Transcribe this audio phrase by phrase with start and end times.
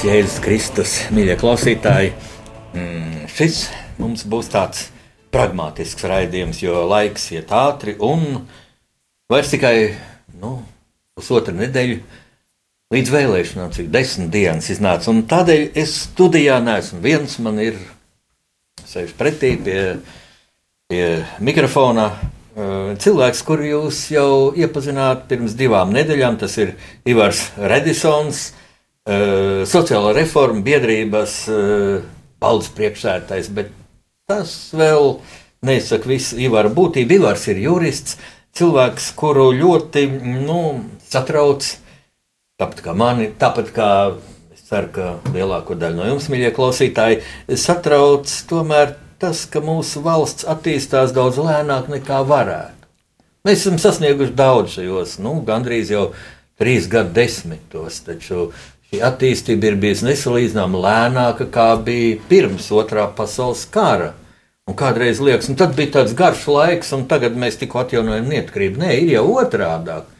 [0.00, 2.12] Slavēts Jēzus Kristus, mīļie klausītāji.
[2.72, 3.56] Mm, šis
[4.00, 4.86] mums būs tāds
[5.28, 8.46] pragmatisks raidījums, jo laiks iet ātri un
[9.28, 9.74] vairs tikai
[10.40, 10.54] nu,
[11.12, 11.98] pusotra nedēļa
[12.96, 15.10] līdz vēlēšanām, cik desmit dienas iznāca.
[15.12, 17.76] Un tādēļ es studijā neesmu viens, man ir
[18.80, 19.82] sēž pretī pie,
[20.88, 21.04] pie
[21.44, 22.06] mikrofona.
[22.56, 26.72] uh, Cilvēks, kuru jūs jau iepazināt pirms divām nedēļām, tas ir
[27.04, 28.46] Ivars Redisons,
[29.08, 31.36] uh, sociālo reformu biedrības
[32.40, 33.72] valdes priekšsēdētājs, bet
[34.30, 35.16] tas vēl
[35.66, 37.18] nesaka visu Ivara būtību.
[37.20, 38.16] Ivars ir jurists,
[38.56, 40.06] cilvēks, kuru ļoti
[40.46, 40.62] nu,
[41.10, 41.68] satrauc
[42.60, 43.90] Tāpat kā mani, tāpat kā
[44.68, 47.22] ceru, ka lielāko daļu no jums, mīļie klausītāji,
[47.56, 48.92] satrauc tomēr
[49.22, 52.90] tas, ka mūsu valsts attīstās daudz lēnāk nekā varētu.
[53.48, 56.10] Mēs esam sasnieguši daudz šajos, nu, gandrīz jau
[56.60, 58.50] trīs gadu desmitos, taču
[58.90, 64.14] šī attīstība ir bijusi nesalīdzināma lēnāka, kā bija pirms otrā pasaules kara.
[64.68, 68.82] Un kādreiz liekas, nu, tad bija tāds garš laiks, un tagad mēs tikko atjaunojam neatkarību.
[68.82, 70.10] Nē, ir jau otrādāk.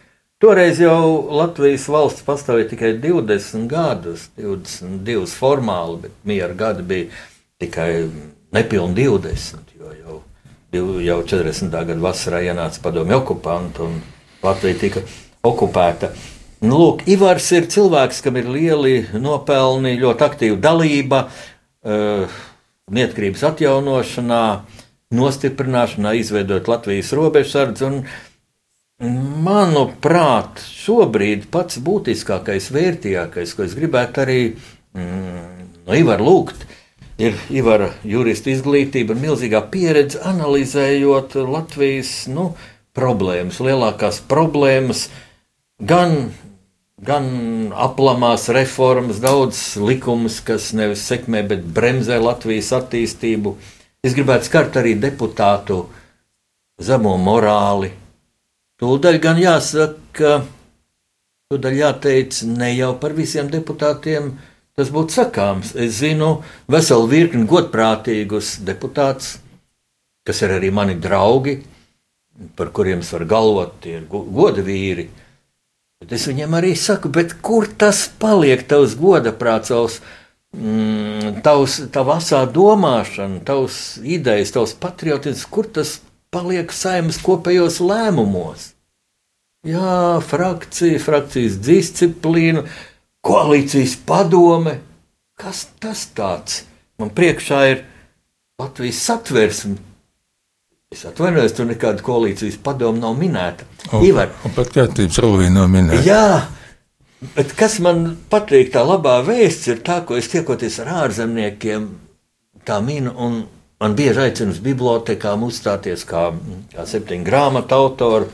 [0.41, 7.21] Toreiz jau Latvijas valsts pastāvēja tikai 20 gadus, 22 formāli, bet miera gadi bija
[7.61, 8.09] tikai
[8.57, 9.77] nepilni 20.
[9.77, 9.93] Jo
[10.73, 11.71] jau, jau 40.
[11.75, 14.01] gada vasarā ienāca padomju okupanti un
[14.43, 15.05] Latvija tika
[15.45, 16.15] okupēta.
[16.61, 22.41] Nu, lūk, Ivars ir cilvēks, kam ir lieli nopelni, ļoti aktīva dalība uh,
[22.93, 24.41] neatkarības atjaunošanā,
[25.17, 27.89] nostiprināšanā, izveidot Latvijas robežsardzi.
[29.47, 36.67] Manuprāt, šobrīd pats būtiskākais, vērtīgākais, ko es gribētu arī mm, no Ivara lūgt,
[37.21, 42.51] ir Ivara jurista izglītība un milzīgā pieredze analizējot Latvijas nu,
[42.97, 45.07] problēmas, lielākās problēmas,
[45.81, 46.35] gan,
[47.07, 47.27] gan
[47.73, 53.57] aplamās reformas, daudz likumus, kas nevis sekmē, bet bremzē Latvijas attīstību.
[54.05, 55.83] Es gribētu skart arī deputātu
[56.81, 57.93] zemo morāli,
[58.81, 60.39] Tūdaļ gan jāsaka,
[61.53, 64.31] tūdaļ jāteic ne jau par visiem deputātiem.
[64.73, 65.75] Tas būtu sakāms.
[65.77, 66.31] Es zinu
[66.73, 69.35] veselu virkni godprātīgus deputātus,
[70.25, 71.59] kas ir arī mani draugi,
[72.57, 75.11] par kuriem es varu galvot, tie ir goda vīri.
[76.01, 77.11] Bet es viņiem arī saku,
[77.45, 80.01] kur tas paliek, tavs goda prāts,
[80.57, 85.99] mm, tavs, tavs asā domāšana, tavs idejas, tavs patriotisms, kur tas
[86.33, 88.71] paliek saimnes kopējos lēmumos.
[89.69, 92.65] Jā, frakcija, frakcijas disciplīna,
[93.21, 94.79] koalīcijas padome.
[95.37, 96.63] Kas tas tāds?
[96.97, 97.85] Man priekšā ir
[98.61, 99.77] Latvijas satversme.
[100.91, 103.63] Es atvainojos, tur nekāda koalīcijas padoma nav minēta.
[103.93, 106.03] Un, Ivar, un pat kārtības rūvī nav minēta.
[106.03, 108.01] Jā, bet kas man
[108.33, 111.87] patīk, tā labā vēsts ir tā, ko es tiekoties ar ārzemniekiem,
[112.67, 113.39] tā minu, un
[113.79, 116.25] man bieži aicina uz bibliotekām uzstāties kā,
[116.75, 118.33] kā septiņu grāmatu autoru.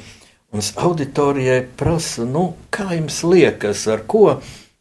[0.57, 4.39] Un auditorijai prasu, nu, kā jums liekas, ar ko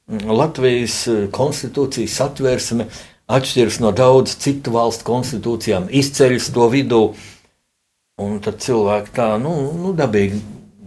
[0.08, 2.88] Latvijas eh, konstitūcijas satversme
[3.28, 7.06] atšķiras no daudz citu valstu konstitūcijām, izceļas to vidū.
[8.16, 10.38] Un tad cilvēki tā, nu, nu dabīgi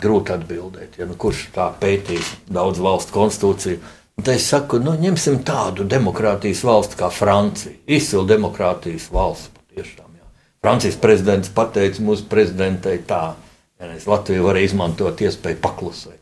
[0.00, 3.80] grūti atbildēt, ja, nu, kurš tā pētīs daudz valstu konstitūciju.
[4.18, 7.74] Tad es saku, nu, ņemsim tādu demokrātijas valsti kā Francija.
[7.84, 10.06] Izcila demokrātijas valsts patiešām.
[10.16, 10.24] Jā.
[10.64, 13.34] Francijas prezidents pateica mūsu prezidentei tā,
[13.78, 16.16] Latvija varēja izmantot iespēju paklusēt.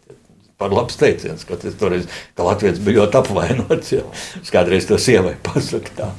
[0.61, 3.93] Par labs teiciens, ka tas toreiz, ka Latvijas bija ļoti apvainots.
[3.93, 4.03] Ja.
[4.41, 6.11] Es kādreiz to sievai pasaku tā.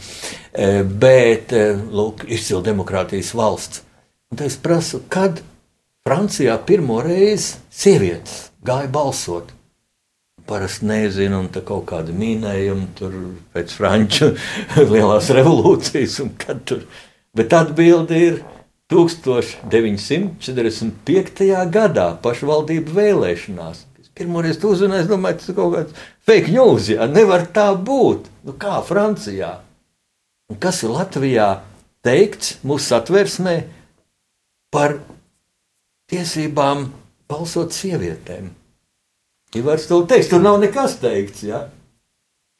[0.53, 3.83] E, bet, e, lūk, izcila demokrātijas valsts.
[4.31, 5.41] Un es prasu, kad
[6.07, 9.53] Francijā pirmo reizi sievietes gāja balsot.
[10.47, 13.11] Parasti nezinu, un tā kaut kāda minējuma tur
[13.55, 14.27] pēc Franču
[14.91, 16.81] lielās revolūcijas, un kad tur.
[17.35, 18.35] Bet atbildi ir
[18.91, 19.59] 1945.
[21.73, 23.77] gadā pašvaldību vēlēšanās.
[24.17, 25.91] Pirmoreiz to uzzināju, es domāju, tas ir kaut kāds
[26.25, 26.87] fake news.
[26.89, 28.21] Jā, nevar tā būt.
[28.47, 29.51] Nu, kā Francijā?
[30.47, 31.49] Un kas ir Latvijā
[32.07, 33.55] teikts mūsu satversmē?
[34.77, 34.99] Par
[36.11, 36.91] tiesībām
[37.27, 38.51] balsot sievietēm.
[39.57, 41.41] Ivars to teiks, tur nav nekas teikts.
[41.47, 41.63] Ja?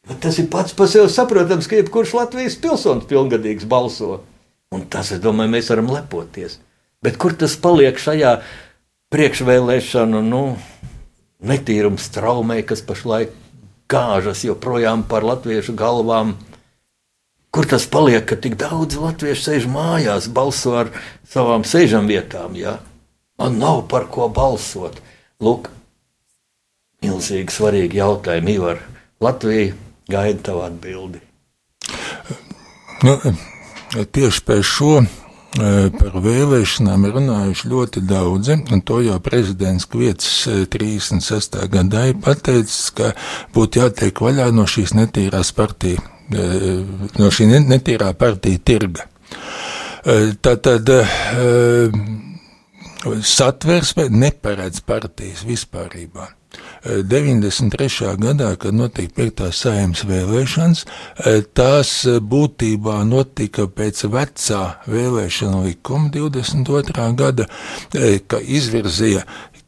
[0.08, 4.24] Bet tas ir pats par sevi saprotams, ka jebkurš Latvijas pilsonis pilngadīgs balso.
[4.74, 6.58] Un tas, es domāju, mēs varam lepoties.
[7.04, 8.34] Bet kur tas paliek šajā
[9.14, 10.42] priekšvēlēšanu nu,
[11.46, 13.36] netīrums traumē, kas pašlaik
[13.92, 16.34] gāžas joprojām par latviešu galvām?
[17.58, 20.92] Kur tas paliek, ka tik daudz latviešu sēž mājās, balso ar
[21.26, 22.54] savām sēžam vietām?
[22.54, 22.76] Ja?
[23.42, 25.00] Man nav par ko balsot.
[25.42, 25.72] Lūk,
[27.02, 28.54] milzīgi svarīgi jautājumi.
[28.60, 28.84] Ivar,
[29.26, 29.72] Latvija
[30.06, 31.24] gaida tavu atbildi.
[33.02, 33.16] Nu,
[34.06, 35.08] tieši pēc šo e,
[35.98, 40.46] par vēlēšanām runājuši ļoti daudzi, un to jau prezidents Kvietis
[40.78, 41.58] 36.
[41.58, 43.16] E, gadā ir pateicis, ka
[43.58, 49.08] būtu jātiek vaļā no šīs netīrās partija, e, no šī netīrā partija tirga.
[50.44, 50.90] Tātad
[53.24, 56.28] satversme neparedz partijas vispārībā.
[56.86, 58.16] 93.
[58.18, 59.50] gadā, kad notika 5.
[59.54, 60.86] saimnes vēlēšanas,
[61.58, 61.92] tās
[62.32, 67.10] būtībā notika pēc vecā vēlēšana likuma 22.
[67.20, 67.50] gada,
[68.28, 69.26] ka izvirzīja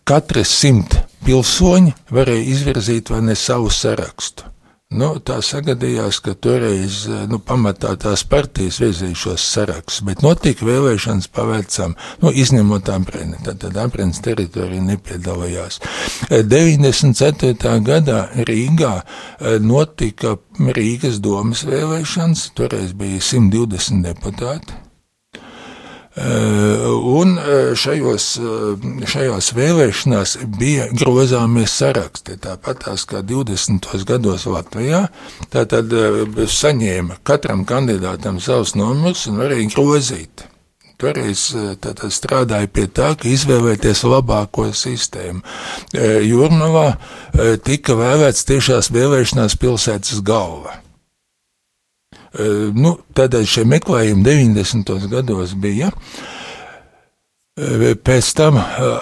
[0.07, 0.95] katrs simt
[1.27, 4.47] pilsoņi varēja izvirzīt vai ne savu sarakstu.
[4.89, 11.29] Nu, tā sagadījās, ka toreiz nu, pamatā tās partijas virzīja šos sarakstus, bet notika vēlēšanas
[11.29, 11.93] pavērcam,
[12.23, 15.77] nu, izņemot Ampreni, tad, tad Amprenes teritorija nepiedalījās.
[16.33, 17.77] 94.
[17.85, 18.19] gadā
[18.49, 24.88] Rīgā eh, notika Rīgas domas vēlēšanas, toreiz bija 120 deputāti.
[26.19, 34.03] Eh, un eh, šajos, eh, šajās vēlēšanās bija grozāmies saraksti, tāpat tās kā 20.
[34.09, 35.05] gados Latvijā.
[35.53, 35.93] Tātad
[36.51, 40.43] saņēma katram kandidātam savus numurus un varēja grozīt.
[40.99, 41.45] Toreiz
[42.11, 45.39] strādāja pie tā, ka izvēlēties labāko sistēmu.
[45.95, 46.89] Jūrmavā
[47.63, 50.81] tika vēlēts tiešās vēlēšanās pilsētas galva.
[52.77, 55.07] Nu, tādēļ šie meklējumi 90.
[55.09, 55.89] gados bija.
[57.59, 58.55] Pēc tam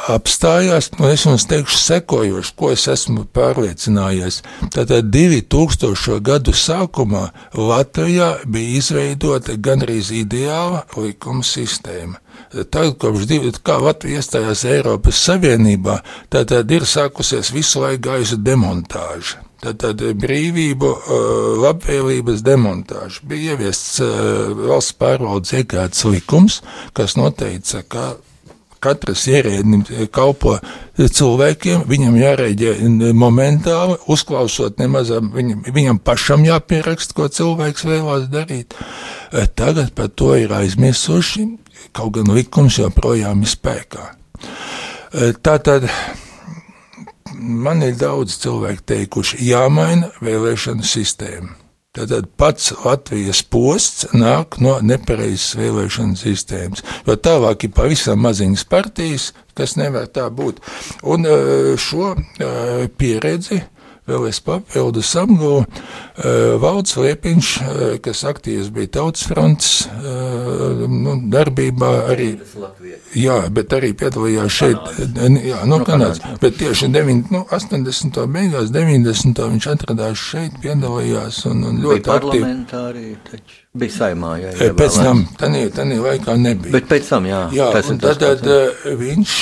[0.10, 4.40] apstājās, un es jums teikšu sekojoši, ko es esmu pārliecinājies.
[4.74, 6.18] Tātad 2000.
[6.26, 12.18] gadu sākumā Latvijā bija izveidota gandrīz ideāla likuma sistēma.
[12.52, 16.00] Tagad, kopš divi, kā Latvija iestājās Eiropas Savienībā,
[16.32, 19.44] tad ir sākusies visu laiku gaisa demontāža.
[19.58, 20.90] Tātad brīvību,
[21.64, 23.98] labvēlības demontāža bija ieviests
[24.70, 26.62] valsts pārvaldes iekārtas likums,
[26.96, 28.06] kas noteica, ka
[28.80, 30.60] katrs ierēdnis kalpo
[30.98, 32.76] cilvēkiem, viņam jārēģē
[33.18, 38.78] momentāli, uzklausot nemazam, viņam, viņam pašam jāpieraksta, ko cilvēks vēlās darīt.
[39.58, 41.48] Tagad par to ir aizmirsuši,
[41.96, 44.08] kaut gan likums joprojām ir spēkā.
[45.44, 45.88] Tātad
[47.38, 51.56] man ir daudz cilvēku teikuši, jāmaina vēlēšanu sistēma.
[51.98, 59.32] Tātad pats Latvijas posts nāk no nepareizas vēlēšanu sistēmas, jo tālāk ir pavisam maziņas partijas,
[59.58, 60.62] kas nevar tā būt.
[61.10, 63.64] Un eh, šo eh, pieredzi
[64.08, 65.68] vēl es papildus apguvu uh,
[66.62, 72.30] Valds Liepiņš, uh, kas aktīvs bija Tautas fronts uh, nu, darbībā arī.
[73.18, 78.20] Jā, bet arī piedalījās šeit, jā, no, no Kanādas, bet tieši 9, nu, 80.
[78.34, 79.44] beigās, 90.
[79.54, 82.54] viņš atradās šeit, piedalījās un, un ļoti aktīvi.
[83.28, 83.64] Taču.
[83.78, 84.52] Bija saimā, jā.
[84.58, 86.74] jā pēc tam, tanī, tanī laikā nebija.
[86.74, 87.44] Bet pēc tam, jā.
[87.54, 88.48] Jā, un tad, tad
[88.98, 89.36] viņš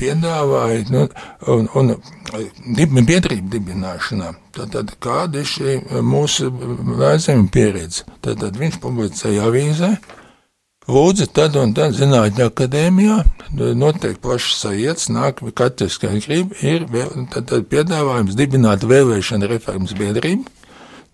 [0.00, 1.06] piedāvāja, nu,
[1.52, 1.94] un, un
[3.08, 4.32] biedrību dibināšanā.
[4.56, 8.06] Tātad, kāda ir šī mūsu vēzēma pieredze?
[8.24, 9.90] Tātad viņš publicēja avīzē,
[10.90, 13.18] lūdzu, tad un tad zinātņu akadēmijā,
[13.78, 16.86] notiek plašs sajets, nāk katrs, kā grib, ir
[17.32, 20.46] tad, tad piedāvājums dibināt vēlēšana reformas biedrību,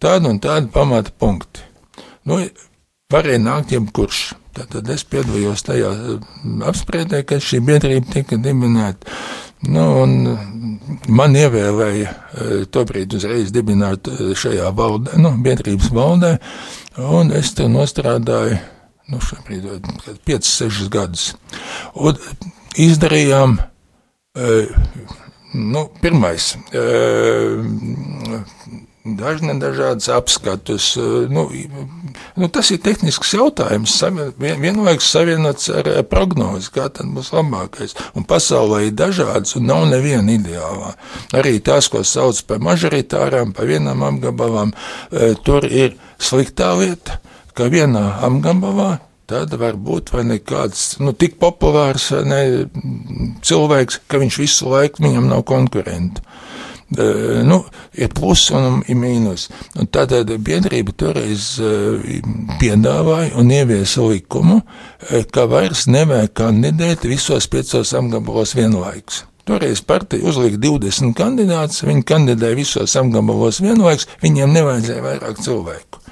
[0.03, 1.65] tādu un tādu pamata punkti.
[2.29, 2.39] Nu,
[3.13, 4.23] varēja nākt jebkurš.
[4.53, 5.91] Tad es piedalījos tajā
[6.69, 9.09] apspriedē, kad šī biedrība tika dibināta.
[9.63, 9.85] Nu,
[11.15, 16.33] man ievēlēja eh, tobrīd uzreiz dibināt eh, šajā valdē, nu, biedrības valdē,
[16.99, 18.59] un es tur nostrādāju,
[19.13, 19.87] nu, šobrīd
[20.27, 21.29] 5-6 gadus.
[21.95, 22.19] Un
[22.83, 23.55] izdarījām,
[24.35, 24.75] eh,
[25.55, 26.57] nu, pirmais,
[29.05, 30.97] dažne dažādas apskatus.
[30.97, 31.49] Eh, nu,
[32.37, 33.95] nu, tas ir tehnisks jautājums.
[34.39, 37.97] Vienlaikus savienots ar prognozi, kā tad būs labākais.
[38.15, 40.95] Un pasaulē ir dažādas un nav neviena ideālā.
[41.35, 44.75] Arī tās, ko sauc par mažoritārām, pa vienam apgabalam,
[45.11, 47.19] eh, tur ir sliktā lieta,
[47.55, 50.13] ka vienā apgabalā tad var būt
[50.45, 52.69] kāds nu, tik populārs ne,
[53.41, 56.21] cilvēks, ka viņš visu laiku viņam nav konkurenta.
[56.93, 57.59] Nu,
[57.97, 59.49] ir pluss un ir mīnus.
[59.81, 61.55] Un tātad biedrība toreiz
[62.61, 64.61] piedāvāja un ieviesa likumu,
[65.33, 69.25] ka vairs nevajag kandidēt visos piecos apgabalos vienlaikus.
[69.49, 76.03] Toreiz partija uzlika 20 kandidātus, viņi kandidēja visos apgabalos vienlaikus, viņiem nevajadzēja vairāk cilvēku.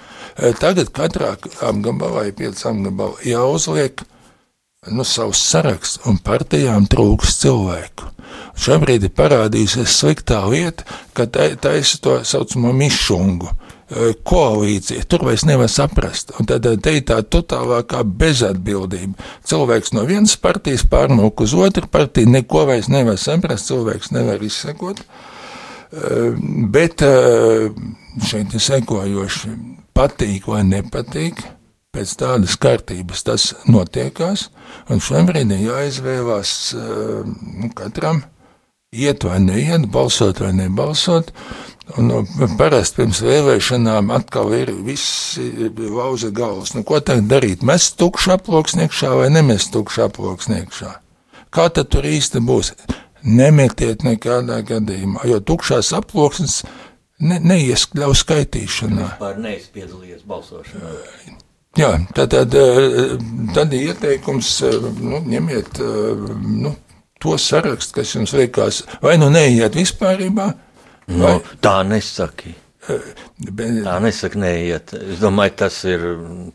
[0.59, 1.35] Tagad katrā
[1.69, 4.03] apgabalā ir pieci apgabali jāuzliek
[4.89, 8.07] nu, savs saraksts, un partijām trūks cilvēku.
[8.61, 13.51] Šobrīd ir parādījusies sliktā lieta, ka taisa to saucamo mišungu
[14.25, 15.05] koalīcija.
[15.11, 16.33] Tur vairs nevar saprast.
[16.39, 19.19] Un tad te ir tā totālākā bezatbildība.
[19.45, 25.03] Cilvēks no vienas partijas pārmūk uz otru partiju, neko vairs nevar saprast, cilvēks nevar izsekot.
[26.73, 27.05] Bet
[28.31, 29.57] šeit ir sekojoši
[29.93, 31.43] patīk vai nepatīk,
[31.95, 34.49] pēc tādas kārtības tas notiekās,
[34.91, 38.23] un šobrīd ir jāizvēlās eh, nu, katram
[38.95, 41.33] iet vai neiet, balsot vai nebalsot.
[41.99, 45.49] Un, nu, parasti pirms vēlēšanām atkal ir visi
[45.81, 46.77] lauza galvas.
[46.77, 47.65] Nu, ko tagad darīt?
[47.67, 50.93] Mest tukšu aploksniekšā vai nemest tukšu aploksniekšā?
[51.51, 52.77] Kā tad tur īsti būs?
[53.27, 56.61] Nemetiet nekādā gadījumā, jo tukšās aploksnes
[57.19, 59.11] ne, neieskļauj skaitīšanā.
[59.17, 60.95] Vispār neizpiedalījies balsošanā.
[61.79, 62.55] Jā, tad, tad,
[63.55, 66.25] tad ieteikums, eh, nu, ņemiet eh,
[66.65, 66.73] nu,
[67.23, 70.49] to sarakstu, kas jums liekas, vai nu neiet vispārībā.
[71.11, 71.21] Vai...
[71.21, 72.57] No, tā nesaki.
[73.41, 74.93] Tā nesaka, neiet.
[74.95, 76.03] Es domāju, tas ir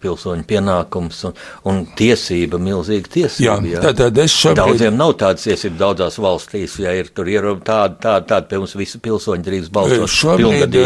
[0.01, 1.35] pilsoņu pienākums un,
[1.71, 3.55] un tiesība, milzīga tiesība.
[3.65, 3.93] Jā, jā.
[3.97, 4.61] Tā, es šobrīd...
[4.61, 8.77] Daudziem nav tādas tiesības daudzās valstīs, ja ir tur ir tāda, tāda, tāda pie mums
[8.77, 10.05] visi pilsoņi drīz balsot.
[10.13, 10.79] Šobrīd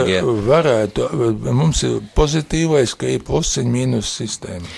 [0.47, 1.09] varētu,
[1.51, 4.71] mums ir pozitīvais, ka ir plusiņu mīnus sistēma.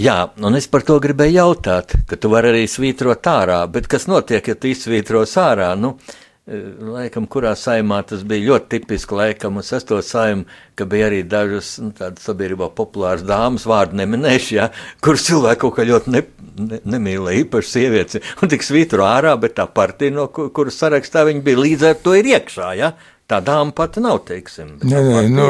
[0.00, 4.06] Jā, un es par to gribēju jautāt, ka tu vari arī svītrot ārā, bet kas
[4.08, 5.74] notiek, ja tu izsvītros ārā?
[5.76, 10.42] Nu, uh, Laikam, kurā saimā tas bija ļoti tipiski, laikam, un sesto saimu,
[10.74, 14.66] ka bija arī dažas nu, tādas sabiedrībā populāras dāmas, vārdu neminēšu, ja,
[15.06, 16.24] kuras cilvēku kaut kā ļoti ne,
[16.58, 21.46] ne, nemīlēja, īpaši sievietes, un tik svītru ārā, bet tā partija, no kuras sarakstā viņi
[21.46, 22.92] bija līdz ar to ir iekšā, ja.
[23.30, 24.74] Tā dāma pati nav, teiksim.
[24.82, 25.44] Nē, nē, nu,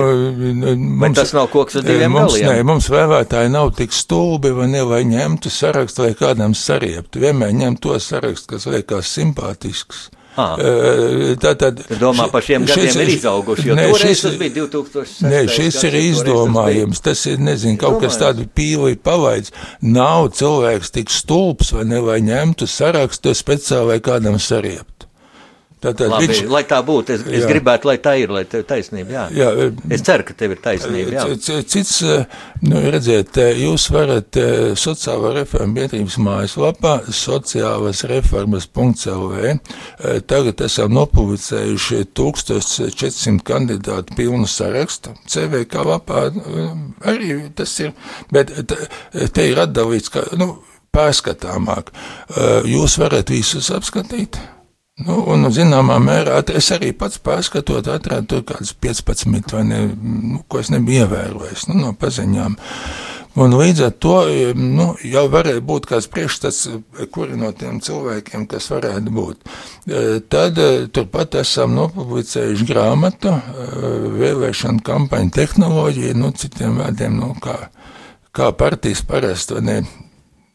[0.76, 2.52] mums, Bet tas nav koks ar diviem mums, galiem.
[2.52, 7.24] Nē, mums vēlētāji nav tik stulbi, vai ne, lai ņemtu sarakstu, vai kādam sarieptu.
[7.24, 10.10] Vienmēr ņem to sarakstu, kas liekas simpātisks.
[10.36, 10.56] Ah.
[11.42, 15.26] Tā tad domā par šiem gadiem šis, ir izauguši, jo ne, šis, tas bija 2006.
[15.28, 19.52] Nē, šis ir izdomājums, tas ir, nezinu, kaut kas tādu pīli palaids.
[19.84, 25.01] Nav cilvēks tik stulbs, vai ne, lai ņemtu sarakstu speciāli, kādam sariept.
[25.82, 27.40] Tātad Labi, viņš, lai tā būtu, es, jā.
[27.40, 29.14] es gribētu, lai tā ir, lai tev ir taisnība.
[29.16, 29.24] Jā.
[29.34, 29.48] Jā,
[29.96, 31.14] es ceru, ka tev ir taisnība.
[31.16, 31.24] Jā.
[31.42, 31.96] Cits,
[32.62, 34.38] nu, redziet, jūs varat
[34.78, 39.56] sociālo reformu biedrības mājaslapā sociālas reformas.lv.
[40.30, 45.16] Tagad esam nopublicējuši 1400 kandidātu pilnu sarakstu.
[45.26, 46.28] CVK lapā
[47.10, 47.90] arī tas ir,
[48.30, 48.54] bet
[49.34, 50.54] te ir atdalīts, ka, nu,
[50.94, 51.90] pārskatāmāk.
[52.68, 54.38] Jūs varat visus apskatīt.
[55.00, 60.42] Nu, un, zināmā mērā, es arī pats pārskatot, atradu tur kādas 15, vai ne, nu,
[60.52, 62.58] ko es nebiju ievērojis nu, no paziņām.
[63.40, 64.18] Un līdz ar to
[64.52, 66.60] nu, jau varēja būt kāds priekšstats,
[67.14, 69.40] kuri no tiem cilvēkiem, kas varētu būt.
[69.88, 73.32] E, tad e, turpat esam nopublicējuši grāmatu
[74.20, 77.56] vēlēšana kampaņu tehnoloģiju, nu, citiem vārdiem, nu, kā,
[78.36, 79.80] kā partijas parasti ne,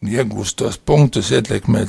[0.05, 1.83] iegūst tos punktus, ietekmē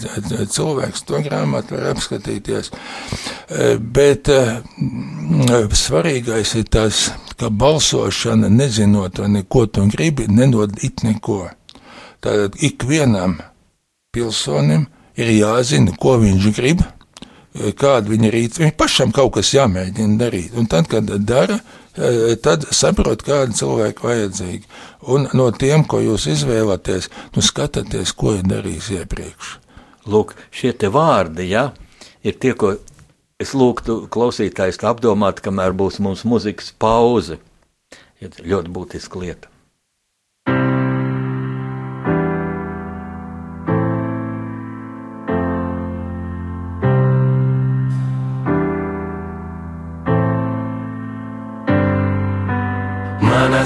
[0.48, 2.70] cilvēks, to grāmatu var apskatīties.
[2.72, 4.40] E, bet e,
[5.76, 11.50] svarīgais ir tas, ka balsošana, nezinot, neko tu gribi, nedod it neko.
[12.24, 13.38] Tātad ikvienam
[14.14, 14.88] pilsonim
[15.18, 16.82] ir jāzina, ko viņš grib,
[17.78, 18.64] kāda viņa rīcība.
[18.64, 20.56] Viņam pašam kaut kas jāmēģina darīt.
[20.58, 21.60] Un tad, kad dara,
[22.44, 24.68] tad saprot, kāda cilvēka vajadzīga.
[25.14, 29.56] Un no tiem, ko jūs izvēlaties, nu skatieties, ko ir darījis iepriekš.
[30.08, 31.70] Lūk, šie vārdi, ja,
[32.24, 32.76] ir tie, ko
[33.38, 37.38] es lūgtu klausītājs apdomāt, kamēr būs mums muzikas pauze.
[38.18, 39.57] Ir ļoti būtiska lieta.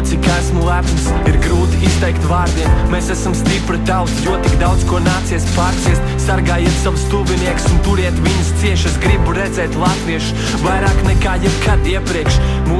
[0.00, 2.70] To, cik esmu lepns, ir grūti izteikt vārdiem.
[2.88, 6.14] Mēs esam stipri tauta, jo tik daudz ko nācies pārciest.
[6.24, 8.88] Sargājiet savus tuviniekus un turiet viņus cieši.
[8.88, 12.40] Es gribu redzēt latviešu vairāk nekā jebkad iepriekš.
[12.70, 12.79] Mūsu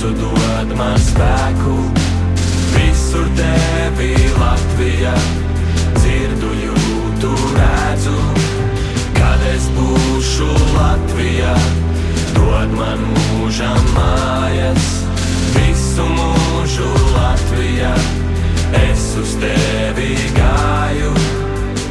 [0.00, 1.74] lūdzu, dod man spēku.
[2.72, 5.14] Visur tevi Latvijā,
[5.98, 8.16] dzirdu, jūtu, redzu,
[9.12, 11.54] kad es būšu Latvijā.
[12.34, 15.04] Dod man mūžam mājas,
[15.52, 17.92] visu mūžu Latvijā.
[18.80, 21.12] Es uz tevi gāju,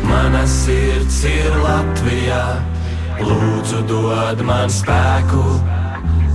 [0.10, 2.46] mana sirds ir Latvijā.
[3.20, 5.60] Lūdzu, dod man spēku,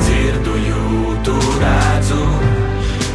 [0.00, 2.22] dzirdu, jūtu, redzu,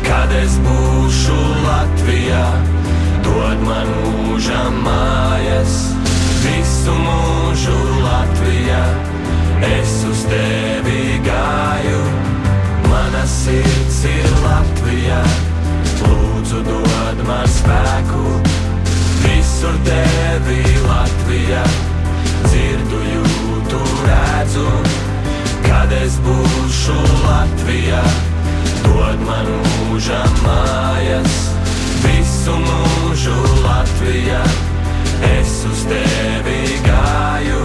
[0.06, 2.46] kad es būšu Latvijā.
[3.26, 5.76] Dod man mūžam mājas,
[6.44, 8.82] visu mūžu Latvijā.
[9.70, 12.02] Es uz tevi gāju,
[12.88, 15.20] mana sirds ir Latvijā.
[16.00, 18.24] Lūdzu, dod man spēku,
[19.26, 21.64] visur tevi Latvijā.
[22.48, 24.66] Dzirdu, jūtu, redzu,
[25.70, 28.02] kad es būšu Latvijā.
[28.84, 31.38] Dod man mūžam mājas,
[32.02, 34.42] visu mūžu Latvijā.
[35.30, 37.62] Es uz tevi gāju.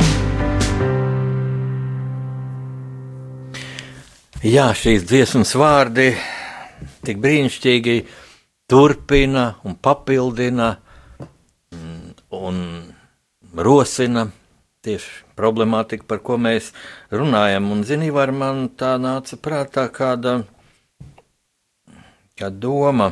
[4.45, 6.11] Jā, šīs dziesmas vārdi
[7.07, 7.99] tik brīnišķīgi
[8.69, 10.75] turpina un papildina
[11.73, 12.59] mm, un
[13.57, 14.27] rosina
[14.85, 16.73] tieši problemātiku, par ko mēs
[17.15, 17.71] runājam.
[17.75, 20.43] Un, zini, var man tā nāca prātā kāda,
[22.39, 23.11] kāda doma,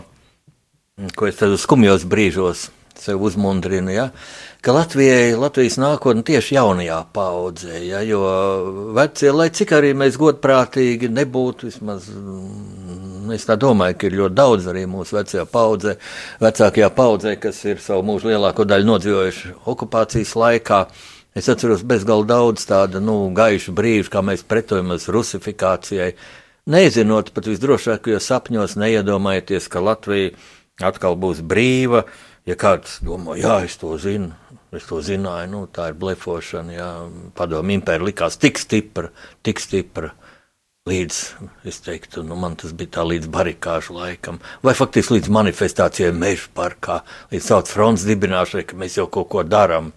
[1.17, 2.69] ko es tādos skumjos brīžos
[3.03, 4.11] sev uzmundrinu, ja?
[4.61, 8.03] ka Latvijai, Latvijas nākotne tieši jaunajā paudzē, ja?
[8.07, 8.21] jo
[8.95, 14.39] vecie, lai cik arī mēs godprātīgi nebūtu, vismaz mm, es tā domāju, ka ir ļoti
[14.39, 15.97] daudz arī mūsu vecajā paudzē,
[16.43, 20.85] vecākajā paudzē, kas ir savu mūžu lielāko daļu nodzīvojuši okupācijas laikā.
[21.33, 26.11] Es atceros bezgalīgi daudz tādu nu, gaišu brīžu, kā mēs pretojamies rusifikācijai,
[26.69, 30.35] nezinot pat visdrošākajos sapņos, neiedomājieties, ka Latvija
[30.85, 32.05] atkal būs brīva.
[32.45, 34.33] Ja kāds domā, jā, es to zinu,
[34.75, 36.75] es to zināju, nu, tā ir blefošana.
[36.75, 36.89] Jā,
[37.39, 39.13] padomu impērija likās tik stipra,
[39.47, 40.11] tik stipra.
[40.91, 41.19] Līdz,
[41.71, 46.49] es teiktu, nu, man tas bija tā līdz barikāžu laikam, vai faktiski līdz manifestācijai meža
[46.59, 46.97] parkā,
[47.31, 49.93] līdz sauc fronts dibināšanai, ka mēs jau kaut ko darām.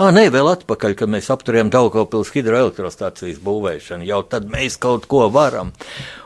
[0.00, 5.26] Ah, nē, vēl atpakaļ, kad mēs apturējām Daugopils hidroelektrostācijas būvēšanu, jau tad mēs kaut ko
[5.28, 5.74] varam.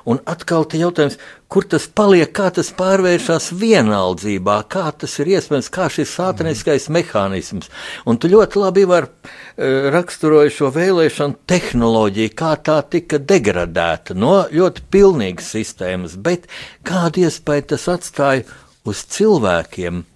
[0.06, 1.16] Un atkal te jautājums,
[1.50, 7.66] kur tas paliek, kā tas pārvēršas vienaldzībā, kā tas ir iespējams, kā šis sātaniskais mehānisms.
[8.06, 14.44] Un tu ļoti labi vari uh, raksturoji šo vēlēšanu tehnoloģiju, kā tā tika degradēta no
[14.46, 16.46] ļoti pilnīgas sistēmas, bet
[16.86, 18.46] kādu iespēju tas atstāja
[18.86, 20.06] uz cilvēkiem.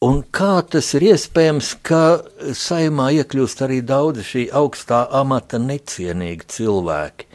[0.00, 1.98] Un kā tas ir iespējams, ka
[2.56, 7.29] saimā iekļūst arī daudzi šī augstā amata necienīgi cilvēki?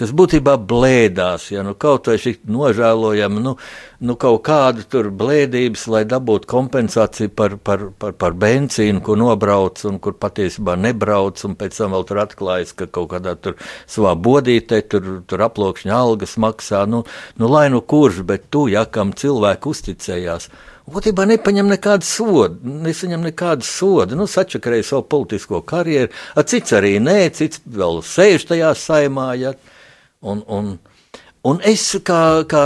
[0.00, 3.54] Kas būtībā blēdās, ja nu kaut vai šī nožēlojama, nu,
[4.00, 9.84] nu kaut kāda tur blēdības, lai dabūtu kompensāciju par, par, par, par benzīnu, ko nobrauc
[9.90, 14.16] un kur patiesībā nebrauc, un pēc tam vēl tur atklājas, ka kaut kādā tur savā
[14.16, 17.04] bodītē tur, tur aplokšņa algas maksā, nu,
[17.36, 20.50] nu lai nu kurš, bet tu, ja kam cilvēku uzticējās,
[20.90, 24.16] Būtībā nepaņem nekādu sodu, nesaņem nekādu sodu.
[24.18, 26.10] Nu, sačakarēja savu politisko karjeru,
[26.50, 29.28] cits arī nē, cits vēl sēž tajā saimā.
[29.38, 29.52] Ja.
[30.20, 30.74] Un, un,
[31.48, 32.64] un es kā, kā,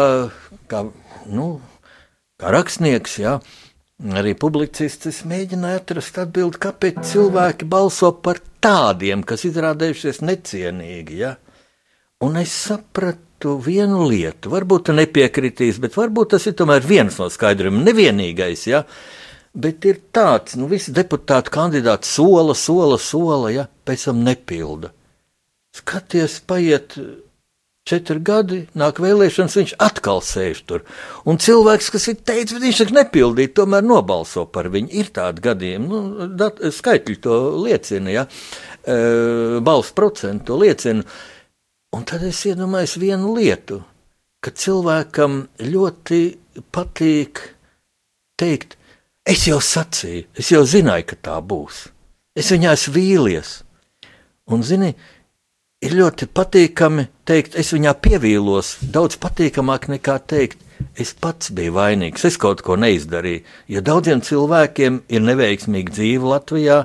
[0.71, 0.81] kā,
[1.31, 1.49] nu,
[2.41, 3.37] kā rakstnieks, jā,
[4.19, 11.21] arī publicists, mēģināju atrast atbildi, kāpēc cilvēki balso par tādiem, kas izrādījušies necienīgi.
[11.23, 11.37] Ja?
[12.25, 17.29] Un es sapratu vienu lietu, varbūt tu nepiekritīs, bet varbūt tas ir tomēr viens no
[17.31, 18.67] skaidrojumiem, nevienīgais.
[18.67, 18.83] Ja?
[19.55, 24.91] Bet ir tāds, nu, visi deputāti kandidāti sola, sola, sola, ja pēc tam nepilda.
[25.75, 26.99] Skaties, paiet
[27.85, 30.87] Četri gadi, nāk vēlēšanas, viņš atkal sēž tur.
[31.29, 34.89] Un cilvēks, kas ir teicis, viņš ir nepildījis, tomēr nobalso par viņu.
[34.97, 38.25] Ir tādi gadījumi, nu, dat, skaitļi to liecina, ja?
[38.89, 38.97] e,
[39.61, 41.05] balss procentu to liecina.
[41.93, 43.83] Un tad es iedomājos vienu lietu,
[44.41, 46.23] ka cilvēkam ļoti
[46.73, 47.43] patīk
[48.41, 48.79] teikt,
[49.29, 51.85] es jau sacīju, es jau zināju, ka tā būs.
[52.33, 53.59] Es viņā esmu vīlies.
[54.53, 54.95] Un, zini,
[55.85, 58.79] ir ļoti patīkami teikt, es viņā pievīlos.
[58.95, 60.63] Daudz patīkamāk nekā teikt,
[61.01, 63.45] es pats biju vainīgs, es kaut ko neizdarīju.
[63.73, 66.81] Jo daudziem cilvēkiem ir neveiksmīga dzīve Latvijā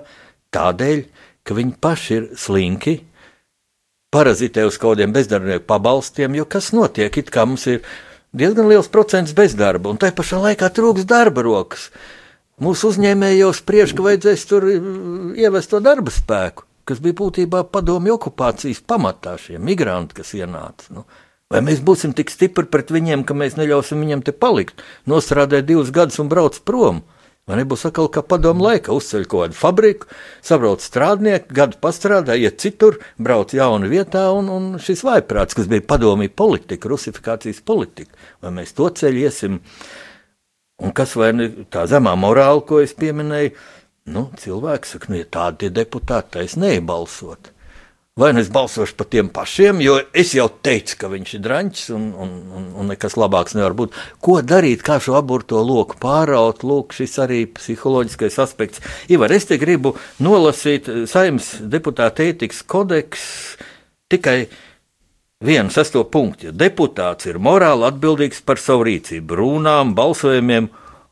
[0.55, 1.03] tādēļ,
[1.47, 2.99] ka viņi paši ir slinki,
[4.13, 7.15] parazitē uz kaut kādiem bezdarbnieku pabalstiem, jo kas notiek?
[7.17, 7.83] It kā mums ir
[8.35, 11.89] diezgan liels procents bezdarba, un tai pašā laikā trūks darba rokas.
[12.59, 14.65] Mūsu uzņēmēji jau spriež, ka vajadzēs tur
[15.39, 20.89] ievest to darba spēku kas bija būtībā padomju okupācijas pamatā, šie migranti, kas ienāca.
[20.95, 21.05] Nu,
[21.53, 25.93] vai mēs būsim tik stipri pret viņiem, ka mēs neļausim viņiem te palikt, nostrādāt divus
[25.95, 27.03] gadus un braukt prom?
[27.49, 30.09] Vai nebūs atkal kā padomu laika, uzceļ kaut kādu fabriku,
[30.45, 35.81] sabrauc strādnieki, gadu pastrādā, iet citur, brauc jaunu vietā, un, un šis vaiprāts, kas bija
[35.89, 38.13] padomju politika, rusifikācijas politika,
[38.45, 39.57] vai mēs to ceļu iesim?
[40.79, 43.55] Un kas vai ne tā zemā morāla, ko es pieminēju,
[44.09, 47.53] Nu, cilvēks saka, nu, ja tādi deputāti, tad es neiebalsotu.
[48.19, 51.83] Vai nu es balsošu par tiem pašiem, jo es jau teicu, ka viņš ir drāņķis
[51.95, 53.95] un, un, un, un nekas labāks nevar būt.
[54.19, 56.65] Ko darīt, kā šo aburto loku pāraut?
[56.67, 58.83] Lūk, šis arī psiholoģiskais aspekts.
[59.07, 63.23] Ivar, es te gribu nolasīt saimnes deputāta ētikas kodeks
[64.11, 64.49] tikai
[65.39, 66.51] vienu sesto punktu.
[66.51, 70.67] Deputāts ir morāli atbildīgs par savu rīcību, runām, balsojumiem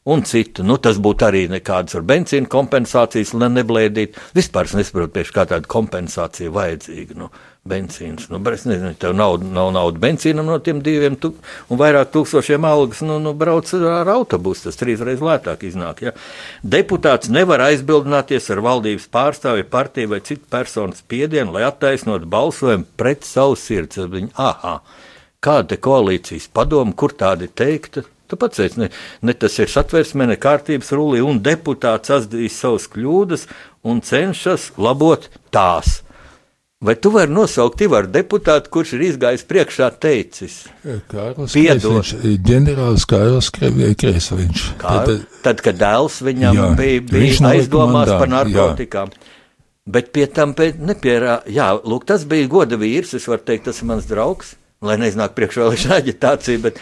[0.07, 0.63] un citu.
[0.63, 4.21] Nu, tas būtu arī nekādas ar benzīna kompensācijas, lai neblēdītu.
[4.37, 7.17] Vispār es nesaprotu, kā tāda kompensācija vajadzīga.
[7.19, 7.27] Nu,
[7.67, 8.29] benzīns.
[8.31, 12.67] Nu, es nezinu, tev nav, nav naudas benzīnam no tiem diviem tuk, un vairāk tūkstošiem
[12.69, 13.03] algas.
[13.03, 16.05] Nu, nu, brauc ar autobusu, tas trīsreiz lētāk iznāk.
[16.07, 16.15] Ja?
[16.63, 23.27] Deputāts nevar aizbildināties ar valdības pārstāvi, partiju vai citu personu spiedienu, lai attaisnotu balsojumu pret
[23.27, 23.99] savu sirds.
[24.07, 24.77] Viņa, aha,
[25.43, 28.07] kāda koalīcijas padoma, kur tādi teikta?
[28.27, 28.89] Tu pats teici, ne,
[29.23, 33.47] ne tas ir satversme, ne kārtības rullī, un deputāts atzīst savas kļūdas
[33.87, 36.01] un cenšas labot tās.
[36.83, 40.59] Vai tu vari nosaukt Ivaru deputātu, kurš ir izgājis priekšā teicis?
[41.09, 42.11] Kārlis Piedod.
[42.45, 44.67] Ģenerālis Kārlis Kreisoviņš.
[44.83, 49.09] Kā, tad, tad, kad dēls viņam jā, bija, bija aizdomās par narkotikām.
[49.09, 49.33] Jā.
[49.97, 53.89] Bet pie tam nepierā, jā, lūk, tas bija goda vīrs, es varu teikt, tas ir
[53.89, 54.53] mans draugs
[54.85, 56.81] lai neiznāk priekšvēlēšana aģitācija, bet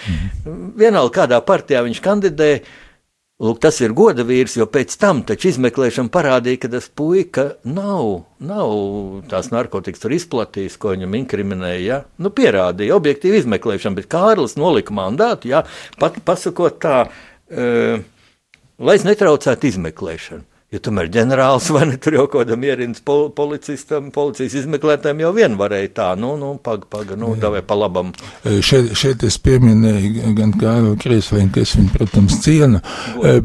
[0.80, 2.66] vienalga kādā partijā viņš kandidēja.
[3.44, 8.72] Lūk, tas ir goda vīrs, jo pēc tam izmeklēšana parādīja, ka tas puika nav, nav
[9.28, 11.82] tās narkotikas izplatījis, ko viņam inkriminēja.
[11.84, 11.98] Ja?
[12.16, 15.66] Nu, pierādīja objektīvi izmeklēšana, bet Kārlis nolika mandātu, ja?
[16.00, 17.10] pat pasakot tā,
[17.52, 18.00] e,
[18.80, 20.48] lai es netraucētu izmeklēšanu.
[20.74, 25.30] Ja tomēr ģenerālis vai ne tur jau kaut kādam ierindus pol policistam, policijas izmeklētājiem jau
[25.36, 28.10] vien varēja tā, nu, nu paga, paga, nu, davai pa labam.
[28.44, 32.82] Šeit, šeit es pieminēju gan Kārlu Kriesveinu, kas viņu, protams, cienu,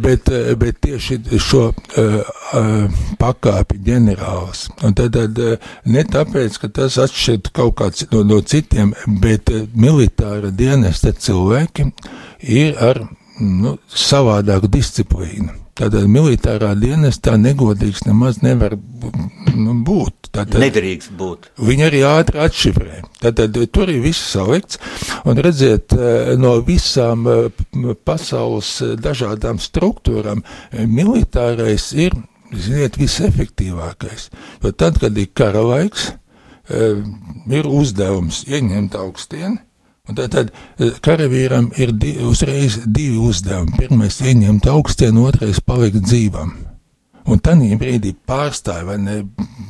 [0.01, 0.33] bet,
[0.65, 4.67] bet tieši šo uh, pakāpi ģenerālis.
[4.81, 5.45] Tad, tad
[5.93, 11.91] ne tāpēc, ka tas atšķirt kaut kāds no, no citiem, bet militāra dienesta cilvēki
[12.49, 13.05] ir ar
[13.39, 15.61] nu, savādāku disciplīnu.
[15.81, 18.75] Tātad militārā dienestā negodīgs nemaz nevar
[19.57, 20.29] nu, būt.
[20.31, 21.49] Tātad, Nedrīkst būt.
[21.65, 23.01] Viņi arī ātri atšifrē.
[23.23, 24.77] Tātad tur ir viss salikts,
[25.25, 27.49] un redziet, eh, no visām eh,
[28.05, 30.45] pasaules eh, dažādām struktūrām
[30.85, 32.15] militārais ir,
[32.53, 34.29] ziniet, visefektīvākais.
[34.61, 36.11] Jo tad, kad ir kara laiks,
[37.51, 39.59] ir uzdevums ieņemt augstieni,
[40.11, 43.77] Un tad, tad e, karavīram ir di, uzreiz divi uzdevumi.
[43.79, 46.51] Pirmais- ieņemt augstienu, otrais- palikt dzīvam.
[47.31, 49.15] Un tādā brīdī pārstāja, vai ne,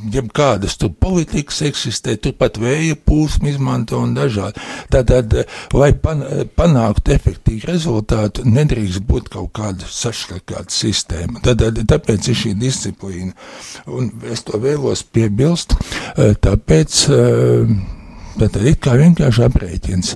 [0.09, 4.57] jebkādas tur politikas eksistē, turpat vēja pūsmu izmanto un dažādi.
[4.89, 5.45] Tātad, e,
[5.77, 11.45] lai pan, e, panāktu efektīvu rezultātu, nedrīkst būt kaut kāda sašķelkāta sistēma.
[11.45, 13.37] Tātad, tāpēc ir šī disciplīna.
[13.85, 15.77] Un es to vēlos piebilst,
[16.17, 17.09] tāpēc.
[17.11, 17.99] Uh,
[18.39, 20.15] Bet ir kā vienkārši aprēķins.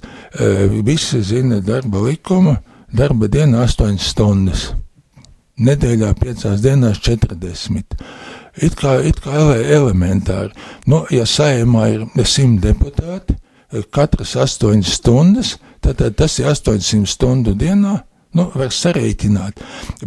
[0.88, 2.56] Visi zina darba likumu,
[2.96, 4.70] darba diena 8 stundas,
[5.60, 7.98] nedēļā 5 dienās 40.
[8.64, 10.56] It kā, it kā elementāri.
[10.88, 13.36] Nu, ja saimā ir 100 deputāti,
[13.92, 18.00] katras 8 stundas, tad, tad tas ir 800 stundu dienā.
[18.36, 19.62] Nu, var sarēķināt,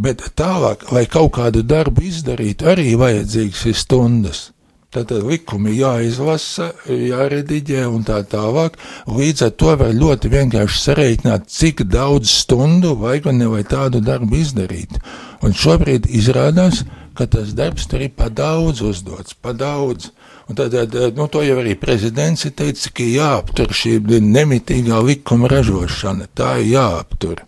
[0.04, 4.42] bet tālāk, lai kaut kādu darbu izdarītu, arī vajadzīgs ir stundas.
[4.88, 8.78] Tātad likumi jāizlasa, jārediģē un tā tālāk.
[9.04, 14.38] Līdz ar to var ļoti vienkārši sareiķināt, cik daudz stundu vajag un nevajag tādu darbu
[14.40, 14.96] izdarīt.
[15.44, 20.08] Un šobrīd izrādās, ka tas darbs tur ir pa daudz uzdots, pa daudz.
[20.48, 20.72] Un tad,
[21.18, 27.44] nu, to jau arī prezidents teica, ka jāaptur šī nemitīgā likuma ražošana, tā ir jāaptur.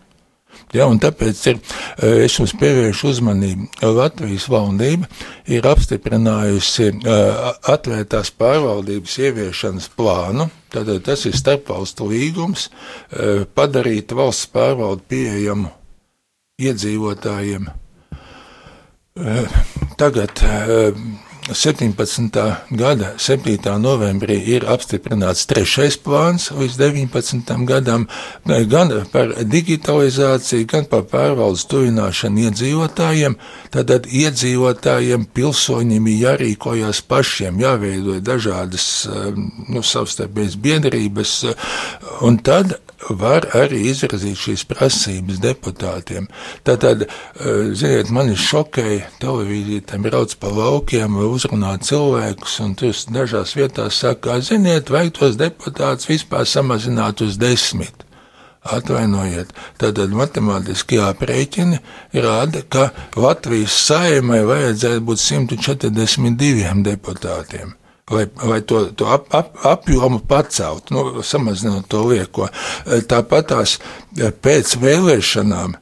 [0.71, 1.57] Ja, tāpēc ir,
[1.99, 3.67] eh, es jums pievēršu uzmanību.
[3.83, 5.09] Latvijas valdība
[5.51, 7.41] ir apstiprinājusi eh,
[7.73, 10.47] atvērtās pārvaldības ieviešanas plānu.
[10.71, 15.73] Tātad tas ir starpvalstu līgums eh, padarīt valsts pārvaldu pieejamu
[16.61, 17.67] iedzīvotājiem.
[20.01, 20.41] Tagad
[21.53, 22.57] 17.
[22.71, 23.59] gada 7.
[23.79, 27.55] novembrī ir apstiprināts trešais plāns līdz 19.
[27.67, 28.07] gadam,
[28.47, 33.39] gan par digitalizāciju, gan par pārvaldes tuvināšanu iedzīvotājiem.
[33.75, 38.87] Tātad iedzīvotājiem, pilsoņiem jārīkojas pašiem, jāveido dažādas
[39.71, 41.35] nu, savstarpējas biedrības,
[42.27, 46.29] un tad var arī izrazīt šīs prasības deputātiem.
[46.65, 53.57] Tātad, eh, ziniet, mani šokēja televīzija, tam brauc pa laukiem, uzrunā cilvēkus, un tur dažās
[53.57, 58.05] vietās saka, ziniet, vajag tos deputātus vispār samazināt uz desmit.
[58.61, 61.79] Atvainojiet, tātad matemātiski aprēķini
[62.13, 70.21] rāda, ka Latvijas saimai vajadzētu būt 142 deputātiem lai, lai to, to ap, ap, apjomu
[70.29, 72.49] paceltu, nu, samazinot to lieko.
[73.11, 73.79] Tāpat tās
[74.17, 75.77] pēc vēlēšanām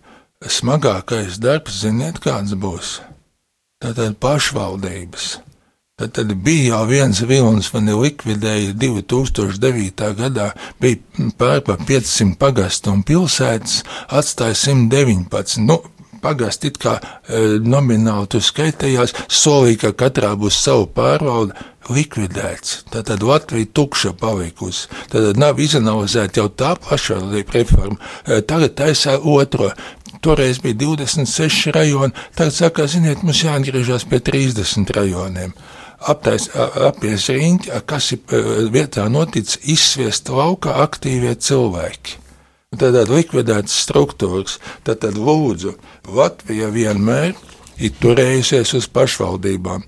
[0.46, 2.98] smagākais darbs, ziniet, kāds būs?
[3.82, 5.36] Tātad pašvaldības.
[5.98, 10.10] Tad, tad bija jau viens vilnis, man likvidēja 2009.
[10.20, 15.58] gadā, bija pār pa 500 pagastu un pilsētas, atstāja 119.
[15.66, 15.80] Nu,
[16.22, 21.56] pagasti it kā e, nomināli tur skaitījās, solīja, ka katrā būs savu pārvaldu,
[21.88, 22.82] likvidēts.
[22.92, 24.88] Tātad Latvija tukša palikusi.
[25.12, 27.98] Tad nav izanalizēta jau tā pašvaldība reforma.
[28.26, 29.70] E, tagad taisā otro.
[30.24, 35.52] Toreiz bija 26 rajoni, tagad saka, ziniet, mums jāatgriežas pie 30 rajoniem.
[36.10, 36.48] Aptais,
[36.88, 38.42] apies riņķi, kas ir e,
[38.74, 42.18] vietā noticis, izsviest laukā aktīvie cilvēki.
[42.76, 45.70] Tātad likvidētas struktūras, tad lūdzu,
[46.12, 47.32] Latvija vienmēr
[47.80, 49.86] ir turējusies uz pašvaldībām.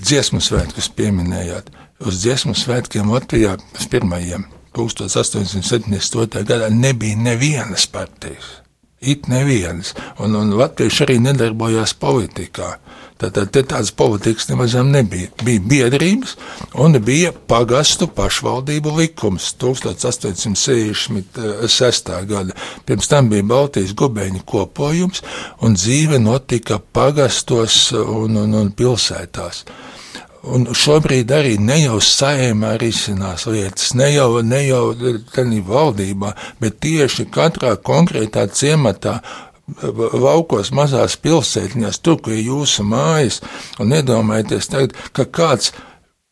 [0.00, 1.68] Dziesmu svētkus pieminējāt.
[2.00, 3.58] Uz dziesmu svētkiem Latvijā
[3.92, 6.46] pirmajiem 1872.
[6.48, 8.62] gadā nebija nevienas partijas.
[9.04, 12.78] It nevienas, un, un latvieši arī nedarbojās politikā.
[13.14, 15.30] Tātad tādas politikas nemaz nebija.
[15.46, 16.34] Bija biedrības
[16.82, 22.10] un bija pagastu pašvaldību likums 1866.
[22.26, 22.52] gada.
[22.84, 25.22] Pirms tam bija Baltijas gubeņu kopojums
[25.62, 29.64] un dzīve notika pagastos un, un, un pilsētās.
[30.44, 34.92] Un šobrīd arī ne jau saimā risinās lietas, ne jau, ne jau
[35.32, 39.22] tādā valdībā, bet tieši katrā konkrētā ciematā
[40.24, 43.40] laukos, mazās pilsētiņās, tur, kur ir jūsu mājas,
[43.80, 45.72] un iedomājieties tagad, ka kāds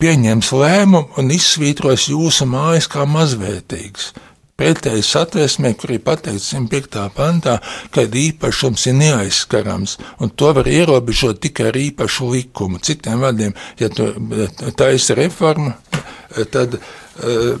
[0.01, 4.13] pieņems lēmumu un izsvītros jūsu mājas kā mazvērtīgas.
[4.53, 7.07] Pretēji satversmē, kur ir pateikts 105.
[7.15, 7.55] pantā,
[7.91, 12.77] ka īpašums ir neaizskarams, un to var ierobežot tikai ar īpašu likumu.
[12.77, 14.11] Citiem vārdiem, ja tu
[14.77, 15.73] taisi reformu,
[16.53, 17.57] tad uh,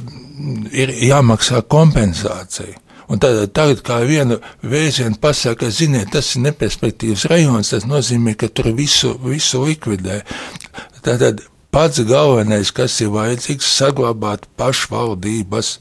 [0.69, 2.82] ir jāmaksā kompensācija.
[3.11, 8.47] Un tad, tagad, kā viena vēziena pasaka, ziniet, tas ir neperspektīvs rajons, tas nozīmē, ka
[8.47, 10.21] tur visu, visu likvidē.
[11.03, 15.77] Tātad pats galvenais, kas ir vajadzīgs, saglabāt pašvaldības.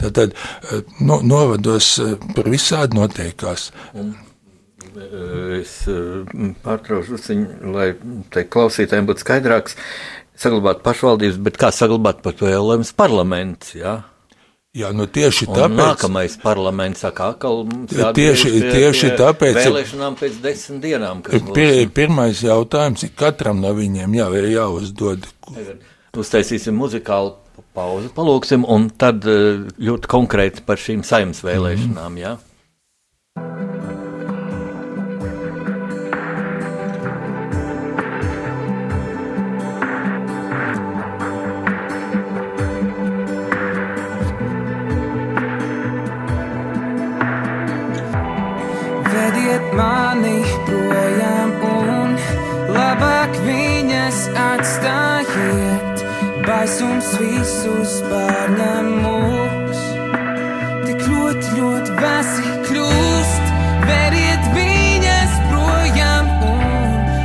[0.00, 0.32] Tad eh,
[1.00, 3.70] no, novados eh, tur visādi notiekās.
[3.98, 4.14] Un.
[4.94, 5.76] Eh, es
[6.64, 7.92] pārtraucu viņu, lai
[8.34, 9.78] te klausītājiem būtu skaidrāks.
[10.38, 14.00] Saglabāt pašvaldības, bet kā saglabāt pat vēlams parlaments, jā?
[14.00, 14.13] Ja?
[14.74, 15.76] Jā, nu tieši un tāpēc.
[15.78, 19.58] Nākamais parlaments saka, ka mums tieši, pie, tieši pie tāpēc.
[19.60, 21.20] Vēlēšanām pēc desmit dienām.
[21.54, 25.28] Pir, pirmais jautājums ir katram no viņiem jā, jāuzdod.
[26.18, 27.36] Uztaisīsim muzikālu
[27.74, 32.18] pauzi, palūksim, un tad eh, ļoti konkrēti par šīm saimnes vēlēšanām.
[32.18, 32.22] Mm.
[32.24, 33.73] Ja?
[54.64, 56.02] Atstājiet
[56.46, 59.82] baisums visus pārņem mūs.
[60.86, 63.52] Tik ļoti, ļoti vēsi kļūst,
[63.90, 66.64] veriet viņas projām, un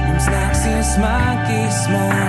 [0.09, 2.28] mums nāksies smagi, smagi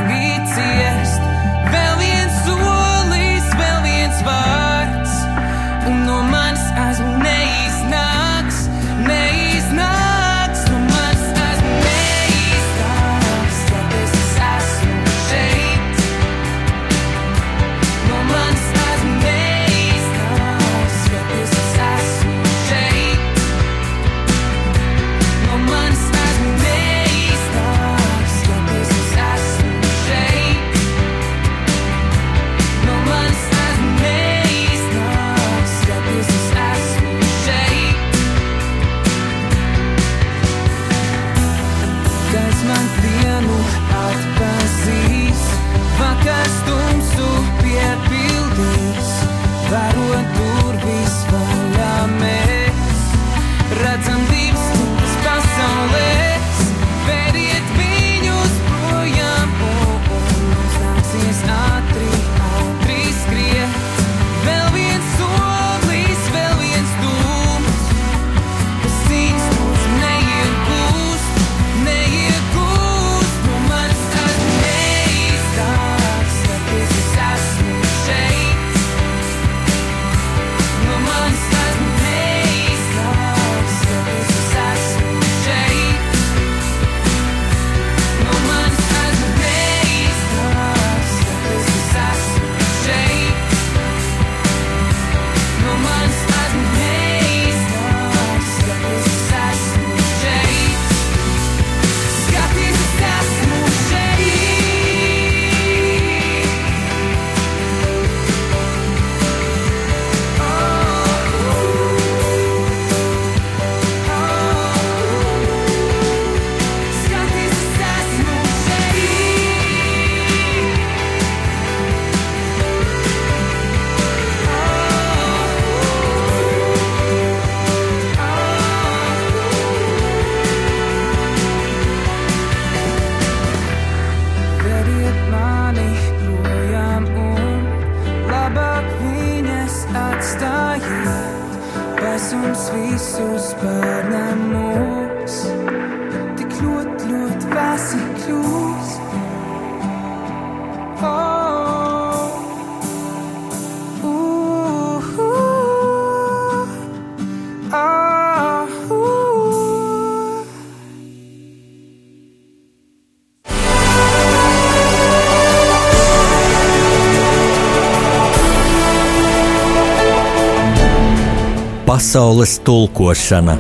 [171.91, 173.57] Pasaules tulkošana.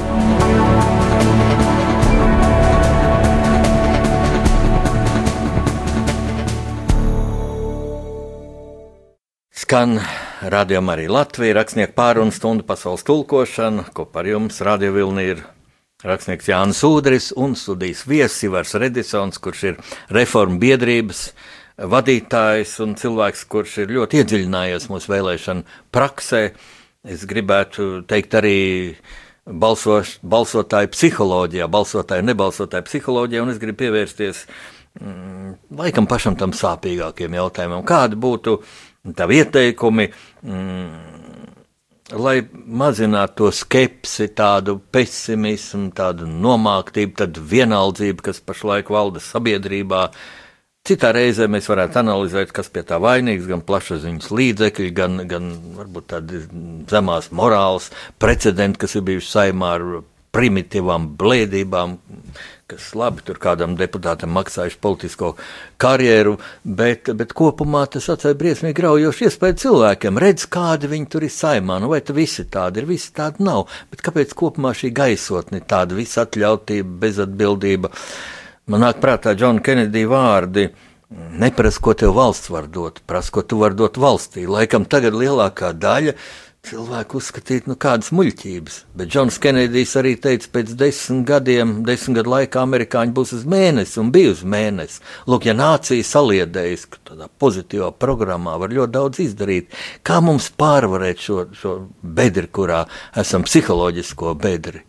[9.50, 9.98] Skan
[10.46, 15.42] rādījumā arī Latvija, rakstnieku pārunu stundu pasaules tulkošana, ko par jums Radio Vilni ir
[16.06, 21.32] rakstnieks Jānis Udris un studijas viesis Ivars Redisons, kurš ir reformu biedrības
[21.82, 26.52] vadītājs un cilvēks, kurš ir ļoti iedziļinājies mūsu vēlēšanu praksē.
[27.08, 28.58] Es gribētu teikt arī
[29.48, 34.42] balsoš, balsotāju psiholoģijā, balsotāju nebalsotāju psiholoģijā, un es gribu pievērsties
[35.00, 37.86] mm, laikam pašam tam sāpīgākiem jautājumam.
[37.88, 38.58] Kādi būtu
[39.16, 40.10] tavi ieteikumi?
[40.44, 41.56] Mm,
[42.20, 50.08] lai mazinātu to skepsi, tādu pesimismu, tādu nomāktību, tādu vienaldzību, kas pašlaik valda sabiedrībā.
[50.88, 56.06] Citā reizē mēs varētu analizēt, kas pie tā vainīgs, gan plašsaziņas līdzekļi, gan, gan varbūt
[56.14, 56.40] tādi
[56.90, 59.84] zemās morāls precedenti, kas ir bijuši saimā ar
[60.34, 61.98] primitīvām blēdībām,
[62.70, 65.32] kas labi tur kādam deputātam maksājuši politisko
[65.82, 70.20] karjeru, bet, bet kopumā tas atstāja briesmīgi graujošu iespēju cilvēkiem.
[70.22, 73.66] Redz, kādi viņi tur ir saimā, nu vai tu visi tādi ir, visi tādi nav,
[73.90, 77.90] bet kāpēc kopumā šī gaisotne tāda visatļautība, bezatbildība?
[78.70, 80.68] Man nāk prātā Džona Kennedy vārdi.
[81.10, 84.44] Neprasa, ko tev valsts var dot, prasa, ko tu vari dot valstī.
[84.46, 86.14] Laikam tagad lielākā daļa
[86.68, 88.76] cilvēku uzskatīt, nu, kādas muļķības.
[88.94, 93.98] Bet Džons Kenedijs arī teica, pēc desmit gadiem, desmit gadu laikā amerikāņi būs uz mēnesi
[94.02, 95.00] un bija uz mēnesi.
[95.26, 99.74] Lūk, ja nācija saliedējas, ka tādā pozitīvā programmā var ļoti daudz izdarīt,
[100.06, 102.84] kā mums pārvarēt šo, šo bedri, kurā
[103.18, 104.84] esam psiholoģisko bedri.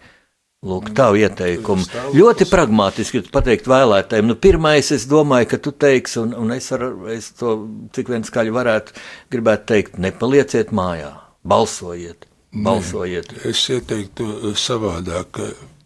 [0.62, 1.88] Lūk, tā ieteikuma.
[2.14, 4.28] Ļoti pragmatiski pateikt vēlētājiem.
[4.30, 7.56] Nu, pirmais, es domāju, ka tu teiksi, un, un es, ar, es to
[7.98, 8.94] cik vien skaļi varētu
[9.34, 11.16] gribēt teikt, nepalieciet mājā.
[11.42, 12.28] Balsojiet!
[12.52, 13.32] balsojiet.
[13.32, 15.40] Nē, es ieteiktu uh, savādāk.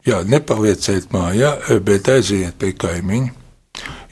[0.05, 1.53] Jā, nepalieciet mājā,
[1.85, 3.31] bet aiziet pie kaimiņa.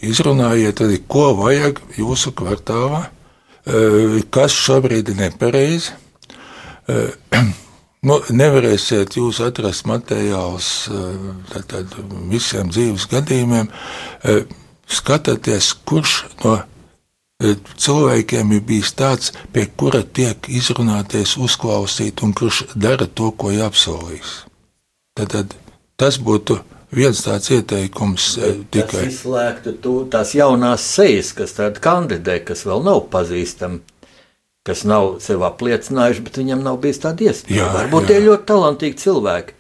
[0.03, 5.99] Izrunājiet arī, ko vajag jūsu kvartālā, uh, kas šobrīd ir nepareizi.
[8.03, 10.89] Nu, nevarēsiet jūs atrast materiālus
[11.53, 11.93] tātad,
[12.31, 13.69] visiem dzīves gadījumiem.
[14.91, 16.57] Skatieties, kurš no
[17.43, 24.43] cilvēkiem ir bijis tāds, pie kura tiek izrunāties, uzklausīt, un kurš dara to, ko jāapsolīs.
[25.17, 25.55] Tad, tad
[25.99, 26.59] tas būtu
[26.93, 29.05] viens tāds ieteikums Bet tikai.
[29.07, 33.81] Tas izslēgtu tu, tās jaunās sejas, kas tāda kandidē, kas vēl nav pazīstami.
[34.63, 37.67] Kas nav sev apliecinājuši, bet viņam nav bijis tāda iespēja.
[37.73, 38.11] Varbūt jā.
[38.11, 39.59] tie ir ļoti talantīgi cilvēki.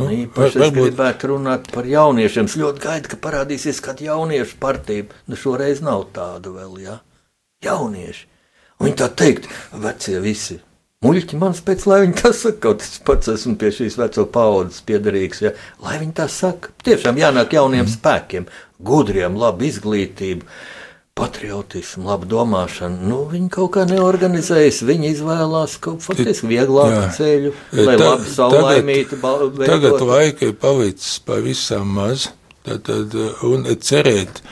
[0.00, 0.86] Nu, Īpaši var, es varbūt...
[0.86, 2.48] gribētu runāt par jauniešiem.
[2.48, 5.10] Es ļoti gaidu, ka parādīsies kāda jauniešu partija.
[5.28, 6.80] Nu, šoreiz nav tāda vēl.
[6.86, 6.96] Jā
[7.64, 8.26] jaunieši.
[8.80, 10.58] Un viņi tā teikt, vecie visi.
[11.04, 14.82] Muļķi man pēc, lai viņi tā saka, kaut es pats esmu pie šīs veco paudzes
[14.84, 15.54] piederīgs, ja?
[15.80, 16.74] lai viņi tā saka.
[16.84, 17.94] Tiešām jānāk jauniem mm.
[17.94, 18.48] spēkiem,
[18.84, 20.48] gudriem, labu izglītību,
[21.20, 23.04] patriotismu, labu domāšanu.
[23.10, 27.06] Nu, viņi kaut kā neorganizējas, viņi izvēlās kaut faktiski vieglāku Jā.
[27.18, 29.20] ceļu, lai Ta, labi saulaimītu.
[29.20, 32.30] Tagad, tagad laika ir palicis pavisam maz.
[32.60, 32.90] Tad,
[33.48, 34.42] un cerēt,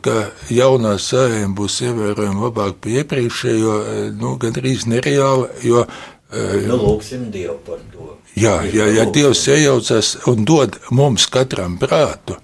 [0.00, 0.14] ka
[0.48, 3.74] jaunā sējuma būs ievērojami labāk par iepriekšējo,
[4.16, 5.50] nu, gandrīz nereāli.
[5.68, 5.84] Jo,
[6.32, 8.14] nu, lūksim Dievu par to.
[8.38, 12.38] Jā, jā, ja Dievs iejaucas un dod mums katram prātu,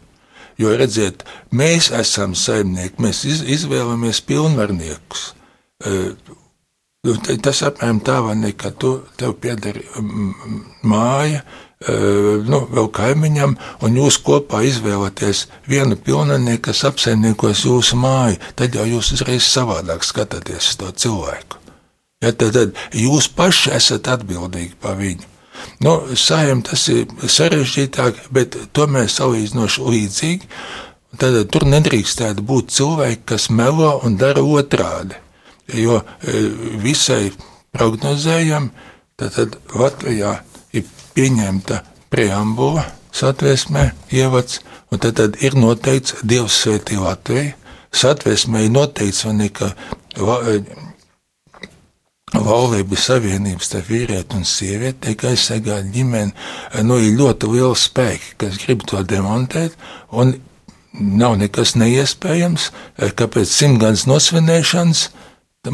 [0.60, 5.28] jo redziet, mēs esam saimnieki, mēs iz, izvēlamies pilnvarniekus.
[7.06, 9.78] Nu, tas apmēram tā, ne, ka tu, tev pieder
[10.82, 11.44] māja,
[12.48, 13.54] nu, vēl kaimiņam,
[13.84, 20.02] un jūs kopā izvēlaties vienu pilnenie, kas apsaimniekos jūsu māju, tad jau jūs uzreiz savādāk
[20.08, 21.62] skatāties uz to cilvēku.
[22.24, 25.35] Ja, tad, tad jūs paši esat atbildīgi par viņu.
[25.84, 30.50] Nu, Sājam tas ir sarežģītāk, bet tomēr salīdzinoši līdzīgi.
[31.16, 35.16] Tad tur nedrīkstētu būt cilvēki, kas melo un dara otrādi.
[35.72, 36.02] Jo
[36.82, 37.32] visai
[37.74, 38.70] prognozējam,
[39.18, 40.36] tad, tad Latvijā
[41.16, 41.80] pieņemta
[42.12, 42.84] preambula
[43.16, 44.60] satvēsmē, ievads,
[44.92, 47.54] un tad, tad ir noteikts Dievs svētī Latviju.
[47.96, 49.70] Satvēsmē ir noteikts, ne, ka
[50.20, 50.40] va,
[52.42, 56.32] laulības savienības starp vīrieti un sievieti tiek aizsargāta ģimene.
[56.86, 59.76] Nu, ir ļoti liela spēka, kas grib to demontēt,
[60.10, 60.36] un
[60.96, 62.70] nav nekas neiespējams,
[63.18, 65.06] ka pēc simtgadus nosvinēšanas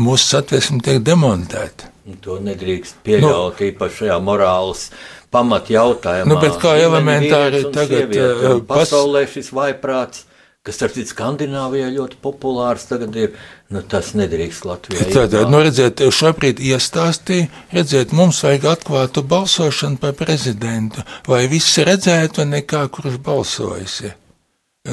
[0.01, 1.91] mūsu satvēsme tiek demontēta.
[2.25, 4.89] To nedrīkst pieļaut nu, īpaši šajā morāles
[5.33, 6.29] pamatjautājumā.
[6.29, 10.27] Nu, bet kā elementāri tagad uh, pasaulē šis vaiprāts,
[10.63, 13.33] kas starp citu Skandināvijā ļoti populārs tagad ir,
[13.75, 15.09] nu tas nedrīkst Latvijā.
[15.11, 22.47] Tātad, nu redziet, šobrīd iestāstīja, redziet, mums vajag atklātu balsošanu par prezidentu, lai visi redzētu
[22.47, 23.97] nekā, kurš balsojas.
[24.07, 24.15] Ja.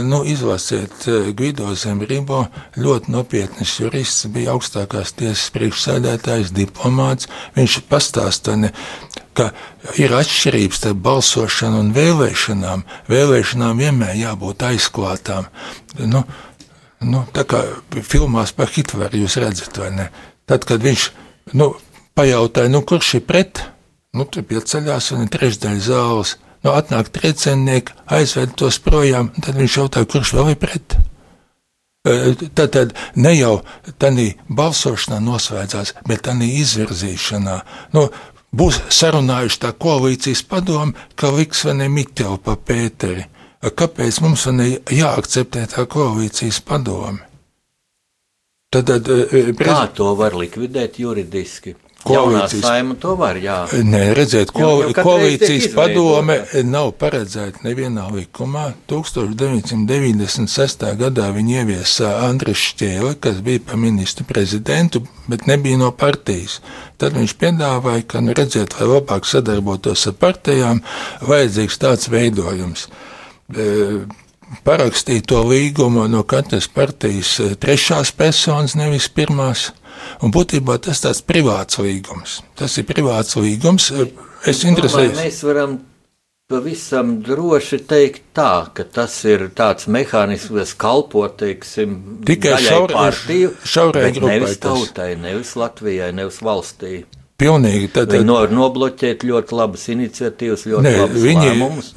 [0.05, 1.05] Nu, izlasiet
[1.37, 2.43] Gvido Zemribo,
[2.77, 7.29] ļoti nopietns jurists, bija augstākās tiesas priekšsēdētājs, diplomāts.
[7.55, 8.69] Viņš pastāstīja,
[9.39, 9.49] ka
[10.01, 12.83] ir atšķirības starp balsošanu un vēlēšanām.
[13.11, 15.47] Vēlēšanām vienmēr jābūt aizklātām.
[16.03, 16.25] Nu,
[16.99, 17.63] nu, tā kā
[18.03, 20.09] filmās par Hitleru jūs redzat, vai ne?
[20.49, 21.09] Tad, kad viņš
[21.59, 21.71] nu,
[22.17, 23.63] pajautāja, nu, kurš ir pret,
[24.17, 26.35] nu, tur pieceļās un ir trešdaļa zāles.
[26.65, 30.97] Nu, atnāk trieciennieki, aizved tos projām, tad viņš jautāja, kurš vēl ir pret.
[32.03, 33.59] Tad, tad ne jau
[34.01, 34.25] tādā
[34.55, 37.55] balsošanā nosvēdzās, bet tādā izvirzīšanā.
[37.95, 38.07] Nu,
[38.55, 43.25] būs sarunājuši tā koalīcijas padomu, ka liks vai ne Mitelu pa Pēteri.
[43.59, 47.25] Kāpēc mums jāakceptē tā koalīcijas padome?
[48.71, 49.07] Tad, tad,
[49.57, 49.67] prez...
[49.73, 51.73] Kā to var likvidēt juridiski?
[51.99, 53.57] Koalīcijas saima to var, jā.
[53.83, 58.69] Nē, redziet, ko, jau, jau koalīcijas padome nav paredzēta nevienā likumā.
[58.89, 60.85] 1996.
[61.01, 66.61] gadā viņi ieviesa Andris Šķēle, kas bija par ministru prezidentu, bet nebija no partijas.
[67.01, 70.79] Tad viņš piedāvāja, ka, nu, redziet, lai labāk sadarbotos ar partijām,
[71.27, 72.87] vajadzīgs tāds veidojums.
[73.51, 73.67] E,
[74.63, 79.69] parakstīt to līgumu no katras partijas trešās personas, nevis pirmās.
[80.23, 82.39] Un būtībā tas tāds privāts līgums.
[82.59, 83.91] Tas ir privāts līgums.
[84.47, 85.15] Es interesēju.
[85.19, 85.77] Mēs varam
[86.49, 91.95] pavisam droši teikt tā, ka tas ir tāds mehānisms, kas kalpo, teiksim,
[92.25, 94.39] tikai šaurai partiju, šaurai grupai.
[94.39, 97.03] Nevis tautai, nevis Latvijai, nevis valstī.
[97.39, 97.87] Pilnīgi.
[97.95, 101.91] Tad, viņi var nobloķēt ļoti labas iniciatīvas, ļoti ne, labas viņi, lēmumus.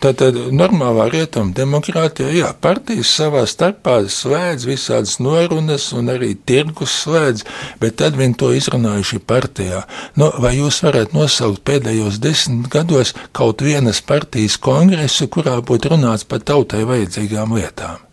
[0.00, 6.96] Tad, tad normālā rietuma demokrātija, jā, partijas savā starpā slēdz visādas norunas un arī tirgus
[7.02, 7.44] slēdz,
[7.82, 9.84] bet tad viņi to izrunājuši partijā.
[10.16, 16.24] Nu, vai jūs varat nosaukt pēdējos desmit gados kaut vienas partijas kongresu, kurā būtu runāts
[16.24, 18.07] par tautai vajadzīgām lietām?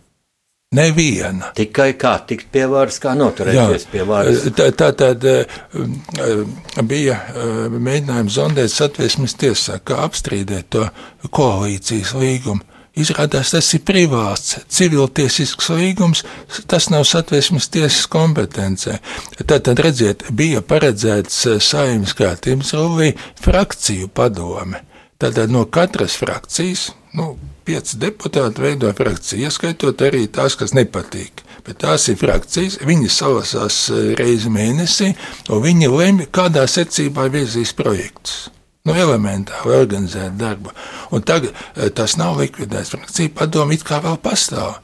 [0.76, 1.50] Neviena.
[1.56, 4.46] Tikai kā tikt pie varas, kā noturēties Jā, pie varas.
[4.56, 5.58] Tā, tā tad eh,
[6.84, 10.86] bija eh, mēģinājums zondēt satversmes tiesā, kā apstrīdēt to
[11.30, 12.64] koalīcijas līgumu.
[12.96, 16.22] Izrādās, tas ir privāts, civiltiesisks līgums,
[16.64, 18.96] tas nav satversmes tiesas kompetencē.
[19.42, 23.12] Tad, tad redziet, bija paredzēts eh, saimnes kārtības rullī
[23.44, 24.80] frakciju padome.
[25.20, 27.34] Tātad no katras frakcijas, nu,
[27.66, 31.42] pieci deputāti veido frakciju, ieskaitot arī tās, kas nepatīk.
[31.66, 35.12] Bet tās ir frakcijas, viņi salasās eh, reizi mēnesī,
[35.50, 38.46] un viņi lemj, kādā secībā virzīs projektus.
[38.86, 40.70] Nu, elementāri organizēt darbu.
[41.10, 42.94] Un tagad eh, tas nav likvidēts.
[42.94, 44.76] Frakcija padomu it kā vēl pastāv.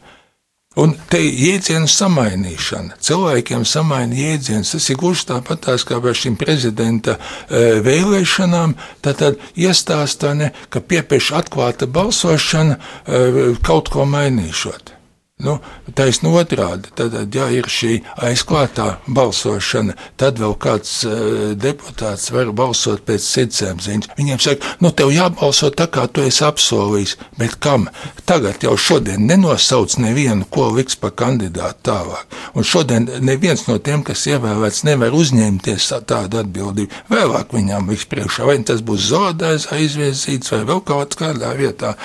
[0.81, 2.97] Un te ir jēdzienu samainīšana.
[3.05, 4.73] Cilvēkiem samaina jēdziens.
[4.73, 8.73] Tas ir gluži tāpatās kā par šīm prezidenta e, vēlēšanām.
[9.05, 10.33] Tad, iestāstā,
[10.73, 14.97] ka piepieši atklāta balsošana e, kaut ko mainīšot.
[15.43, 15.57] Nu,
[15.97, 21.15] Taisn otrādi, tad, ja ir šī aizklātā balsošana, tad vēl kāds uh,
[21.59, 24.13] deputāts var balsot pēc sirdsapziņas.
[24.21, 27.89] Viņiem saka, nu, tev jābalso tā, kā tu esi apsolījis, bet kam?
[28.29, 32.39] Tagad jau šodien nenosauc nevienu, ko liks pa kandidātu tālāk.
[32.55, 37.03] Un šodien neviens no tiem, kas ievēlēts, nevar uzņemties tādu atbildību.
[37.11, 41.97] Vēlāk viņām liks priekšā, vai tas būs zaudējis, aizviezīts vai vēl kaut kādā vietā.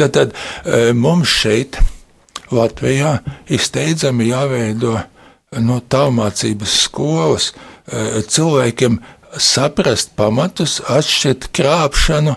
[0.00, 1.94] Tad, tad uh, mums šeit ir
[2.54, 3.18] Latvijā
[3.48, 4.96] ir steidzami jāveido
[5.64, 8.98] no tālmācības skolas e, cilvēkiem
[9.38, 12.34] saprast pamatus, atšķirt krāpšanu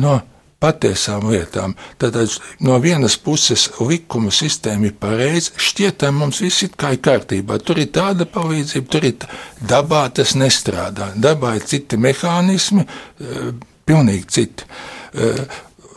[0.00, 0.20] no
[0.64, 1.74] patiesām lietām.
[2.00, 2.16] Tad
[2.64, 7.58] no vienas puses likuma sistēma ir pareiza, šķietam mums viss ir kā ir kārtībā.
[7.60, 9.28] Tur ir tāda palīdzība, tur ir tā.
[9.74, 11.12] dabā tas nestrādā.
[11.16, 13.44] Dabā ir citi mehānismi, e,
[13.84, 14.70] pilnīgi citi.
[15.12, 15.34] E,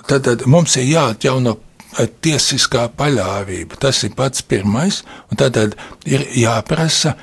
[0.07, 1.55] tad, tad mums ir jāatjauno
[2.21, 3.79] tiesiskā paļāvība.
[3.81, 5.57] Tas ir pats pirmais, un tad
[6.05, 7.15] ir jāprasa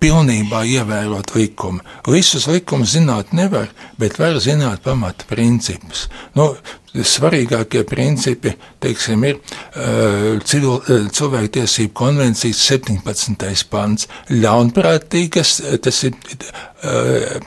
[0.00, 1.82] pilnībā ievērot likumu.
[2.08, 3.68] Visus likumus zināt nevar,
[4.00, 6.06] bet var zināt pamata principus.
[6.36, 6.54] Nu,
[6.94, 13.68] svarīgākie principi teiksim, ir uh, civil, uh, cilvēktiesību konvencijas 17.
[13.70, 14.08] pants.
[14.32, 17.38] Ļaunprātīgas, tas ir uh,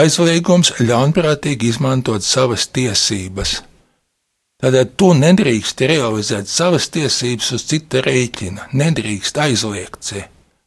[0.00, 3.60] aizliegums ļaunprātīgi izmantot savas tiesības.
[4.60, 10.12] Tātad tu nedrīkst realizēt savas tiesības uz cita rēķina, nedrīkst aizliegt.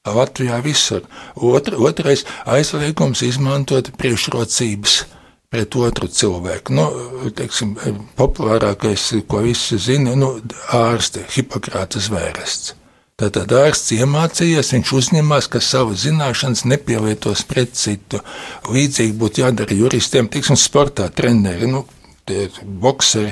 [0.04, 1.06] Latvijā visur.
[1.38, 5.04] Otra, otrais aizliegums izmantot priekšrocības
[5.54, 6.74] pret otru cilvēku.
[6.74, 6.88] Nu,
[7.38, 7.76] teiksim,
[8.18, 10.34] populārākais, ko visi zina, nu,
[10.74, 12.74] ārste, Hipokrātas vērests.
[13.22, 18.24] Tātad ārsts iemācījies, viņš uzņemās, ka savu zināšanas nepielietos pret citu.
[18.74, 21.86] Līdzīgi būtu jādara juristiem, teiksim, sportā treneri, nu,
[22.84, 23.32] bokseri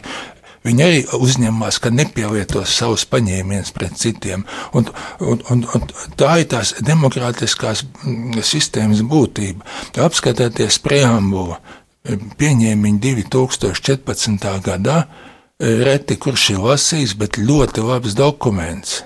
[0.62, 4.46] Viņi arī uzņemās, ka nepielietos savus paņēmienus pret citiem.
[4.78, 4.86] Un,
[5.20, 5.88] un, un, un
[6.20, 9.66] tā ir tās demokrātiskās mm, sistēmas būtība.
[10.06, 11.58] Apskatieties preambulu.
[12.38, 14.50] pieņēma viņu 2014.
[14.66, 15.06] gadā.
[15.62, 19.02] Reti kurš ir lasījis, bet ļoti labs dokuments.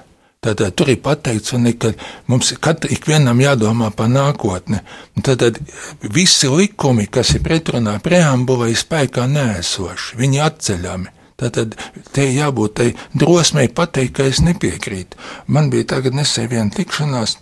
[0.46, 1.92] Tātad tur ir pateikts, ne, ka
[2.30, 4.80] mums ikvienam jādomā par nākotni.
[5.26, 5.58] Tad
[6.02, 11.16] visi likumi, kas ir pretrunā preambulai, spēkā nēsoši, viņi atceļami.
[11.36, 11.76] Tātad
[12.16, 15.20] te jābūt tai drosmei pateikt, ka es nepiekrītu.
[15.52, 17.38] Man bija tagad nesen viena tikšanās,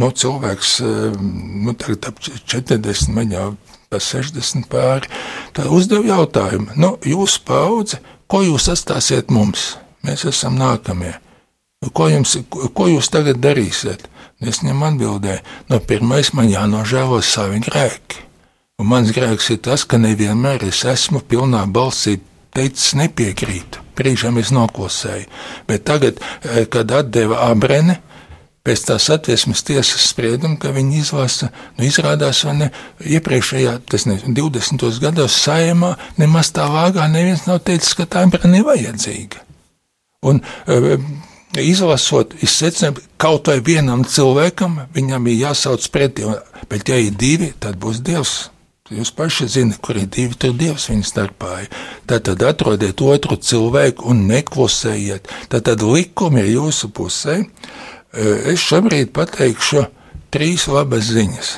[0.00, 0.78] nu, cilvēks,
[1.20, 3.50] nu, tagad ap 40, man jau
[3.90, 5.10] pa 60 pāri,
[5.56, 8.00] tā uzdev jautājumu, nu, jūsu paudze,
[8.30, 9.74] ko jūs atstāsiet mums?
[10.06, 11.12] Mēs esam nākamie.
[11.92, 14.06] Ko, jums, ko jūs tagad darīsiet?
[14.40, 18.24] Es viņam atbildēju, no pirmais man jānožēlo savi grēki.
[18.80, 22.16] Un mans grēks ir tas, ka nevienmēr es esmu pilnā balsī
[22.56, 23.84] teicis nepiekrītu.
[23.98, 25.26] Brīžām es noklusēju.
[25.68, 28.00] Bet tagad, eh, kad atdeva abrene,
[28.64, 32.70] pēc tās attiesmes tiesas sprieduma, ka viņi izlasa, nu, izrādās, vai ne,
[33.00, 35.00] iepriekšējā, tas ne, 20.
[35.00, 39.46] gados saimā nemaz tā vāgā neviens nav teicis, ka tā ir vajadzīga.
[40.28, 41.00] Un, uh,
[41.58, 46.28] izlasot, izsecināju, kaut vai vienam cilvēkam viņam ir jāsauc pretī,
[46.68, 48.50] bet ja ir divi, tad būs Dievs.
[48.90, 51.60] Jūs paši zināt, kur ir divi, tur Dievs viņa starpā.
[52.10, 55.30] Tad, tad atrodiet otru cilvēku un neklusējiet.
[55.52, 57.36] Tad, tad likumi ir jūsu pusē.
[58.50, 59.84] Es šobrīd pateikšu
[60.34, 61.52] trīs labas ziņas.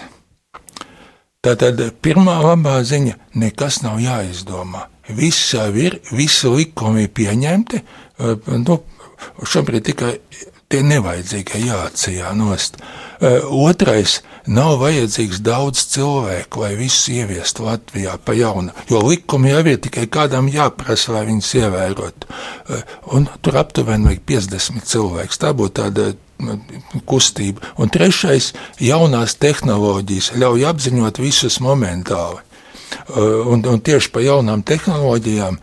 [1.42, 4.86] Tātad pirmā labā ziņa- nekas nav jāizdomā.
[5.08, 7.82] Viss jau ir, visi likumi ir pieņemti.
[8.60, 8.82] Nu,
[9.42, 10.16] Šobrīd tikai
[10.72, 12.78] tie nevajadzīgie jāatcijā nost.
[13.52, 14.20] Otrais
[14.50, 20.08] nav vajadzīgs daudz cilvēku, lai visus ieviestu Latvijā pa jaunu, jo likumi jau ir tikai
[20.10, 22.30] kādam jāprasa, lai viņus ievērotu.
[23.14, 25.38] Un tur aptuveni vajag 50 cilvēku.
[25.38, 26.12] Tā būtu tāda
[27.06, 27.62] kustība.
[27.78, 28.52] Un trešais-
[28.90, 32.40] jaunās tehnoloģijas ļauj apziņot visus momentāli.
[33.16, 35.58] Un, un tieši par jaunām tehnoloģijām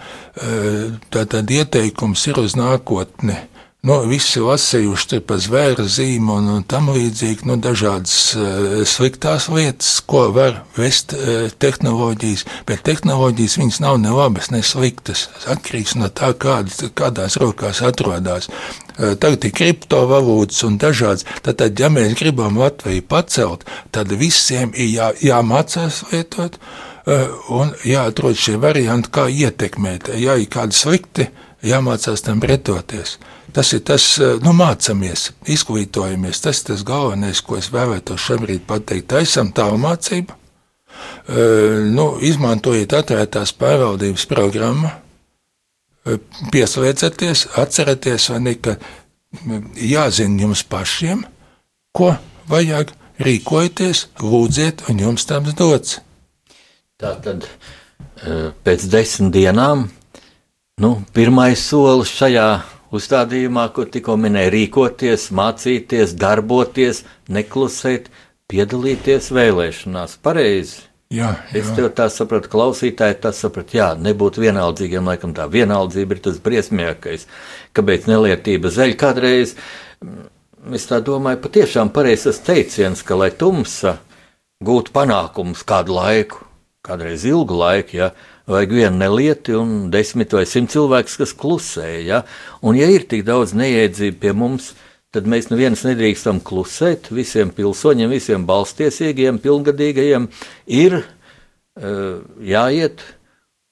[1.13, 3.37] tātad ieteikums ir uz nākotni
[3.79, 9.93] Nu, visi lasījuši par zvēra zīmu un, un tam līdzīgi nu, dažādas uh, sliktās lietas,
[10.03, 15.29] ko var vest uh, tehnoloģijas, bet tehnoloģijas viņas nav ne labas, ne sliktas.
[15.47, 18.49] Atkarīgs no tā, kādas, kādās rokās atrodas.
[18.51, 21.23] Uh, tagad ir kriptovalūtas un dažādas.
[21.47, 23.63] Tātad, ja mēs gribam Latviju pacelt,
[23.95, 30.11] tad visiem ir jā, jāmācās lietot uh, un jāatrod šie varianti, kā ietekmēt.
[30.19, 31.31] Ja ir kādi slikti,
[31.63, 33.21] jāmācās tam pretoties.
[33.53, 36.41] Tas ir tas, eh, nu, mācāmies, izglītojamies.
[36.43, 39.09] Tas ir tas galvenais, ko es vēlētos šobrīd pateikt.
[39.13, 41.35] Taisam tālmācību, eh,
[41.89, 44.91] nu, izmantojiet atvērtās pārvaldības programmu,
[46.05, 46.17] eh,
[46.51, 48.77] pieslēdzieties, atcerieties, ne, ka
[49.75, 51.23] jāzina jums pašiem,
[51.93, 55.99] ko vajag, rīkojieties, lūdziet, un jums tam dots.
[56.99, 57.47] Tā tad
[58.63, 59.89] pēc desmit dienām
[60.79, 68.09] nu, pirmais solis šajā uzstādījumā, ko tikko minēja, rīkoties, mācīties, darboties, neklusēt,
[68.49, 70.17] piedalīties vēlēšanās.
[70.25, 70.89] Pareizi.
[71.09, 71.61] Jā, jā.
[71.63, 76.37] Es tev tā sapratu, klausītāji, tas sapratu, jā, nebūt vienaldzīgiem, laikam tā vienaldzība ir tas
[76.45, 77.25] briesmīgākais,
[77.73, 79.55] kāpēc nelietība zeļ kādreiz.
[80.05, 80.27] Mm,
[80.77, 83.95] es tā domāju, patiešām pareizs teiciens, ka lai tumsa
[84.61, 86.43] gūtu panākumus kādu laiku,
[86.85, 88.11] kādreiz ilgu laiku, ja,
[88.49, 91.89] vajag vienu nelieti un desmit vai simt cilvēkus, kas klusē.
[92.05, 92.23] Ja?
[92.65, 94.73] Un, ja ir tik daudz neiedzību pie mums,
[95.13, 97.11] tad mēs neviens nedrīkstam klusēt.
[97.13, 100.27] Visiem pilsoņiem, visiem balstiesīgiem, pilngadīgajiem
[100.79, 103.05] ir uh, jāiet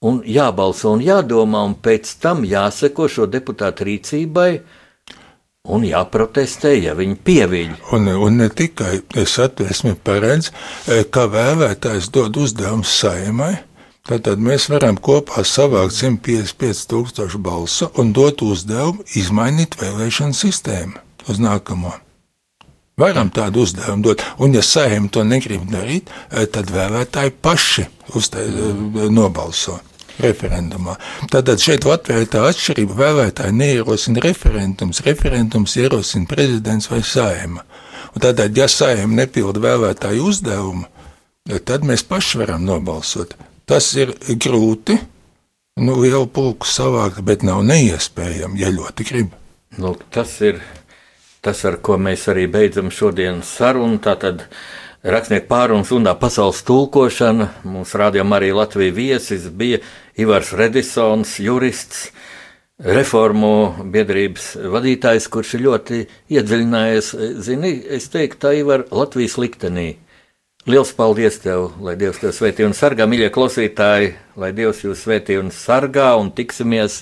[0.06, 4.50] un jābalso un jādomā, un pēc tam jāseko šo deputātu rīcībai.
[5.68, 7.72] Un jāprotestē, ja viņi pieviļ.
[7.92, 10.48] Un, un ne tikai es atvēsmi paredz,
[10.88, 13.58] eh, ka vēlētājs dod uzdevumu saimai,
[14.08, 21.40] Tātad mēs varam kopā savākt 155 tūkstošu balsu un dot uzdevumu izmainīt vēlēšanu sistēmu uz
[21.44, 21.92] nākamo.
[22.98, 27.84] Varam tādu uzdevumu dot, un ja saimnieki to negrib darīt, eh, tad vēlētāji paši
[28.16, 29.76] uztai, eh, nobalso
[30.18, 30.96] referendumā.
[31.30, 32.96] Tātad šeit Latvijā ir tā atšķirība.
[32.98, 37.62] Vēlētāji neierosina referendums, referendums ierosina prezidents vai saima.
[38.14, 40.86] Un tātad, ja saima nepilda vēlētāju uzdevumu,
[41.64, 43.36] tad mēs paši varam nobalsot.
[43.68, 44.94] Tas ir grūti,
[45.84, 49.34] nu, lielu pulku savākt, bet nav neiespējami, ja ļoti grib.
[49.76, 50.62] Nu, tas ir
[51.44, 54.00] tas, ar ko mēs arī beidzam šodienas sarunu.
[54.00, 54.46] Tātad
[55.04, 57.50] rakstnieku pārunas un pasaules tulkošana.
[57.68, 59.82] Mums rādījumā arī Latvijas viesis bija
[60.16, 62.08] Ivars Redisons, jurists.
[62.78, 67.08] Reformu biedrības vadītājs, kurš ir ļoti iedziļinājies,
[67.42, 69.88] zini, es teiktu, tā ir Latvijas liktenī
[70.68, 75.38] Liels paldies tev, lai Dievs tevi svētī un sargā, mīļie klausītāji, lai Dievs jūs svētī
[75.40, 76.98] un sargā, un tiksimies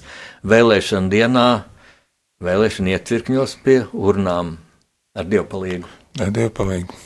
[0.47, 1.49] vēlēšana dienā,
[2.47, 4.55] vēlēšana iecirkņos pie urnām
[5.19, 5.91] ar Dievu palīgu.
[6.23, 7.06] Ar Dievu palīgu.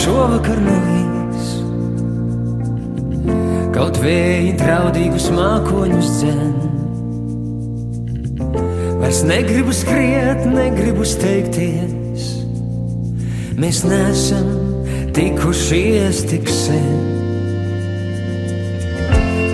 [0.00, 1.10] Šovakar nelīs
[3.80, 6.50] Kaut vēji draudīgus mākoņus dzen.
[9.00, 12.26] Vairs negribu skriet, negribu steigties.
[13.56, 14.50] Mēs nesam
[15.16, 16.90] tikušies tik sen.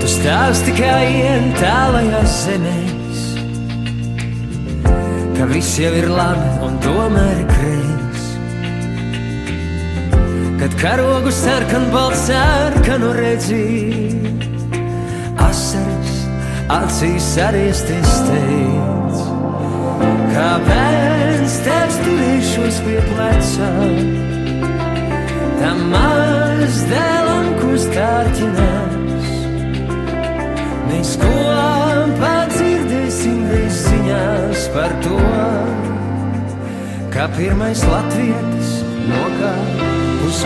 [0.02, 3.26] Tu stāsti kā ien tālajās zemēs.
[5.36, 7.95] Ka viss jau ir labi un tomēr kreis
[10.66, 13.66] Kad karogu sarkan balts sarkanu redzi.
[15.38, 16.16] Asaras
[16.78, 19.20] acīs ariesties steidz.
[20.32, 23.70] Kā bērns tēvs turēšos pie pleca?
[25.62, 29.32] Tam maz dēlam, ko stārķinās
[30.90, 35.20] Mēs kopā dzirdēsim reiz ziņās par to
[37.14, 39.95] Kā pirmais latvietis nokāp
[40.26, 40.44] mums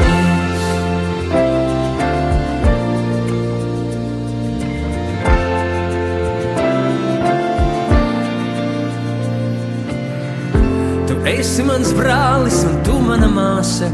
[11.09, 13.89] Tu esi mans brālis un tu mana māsa.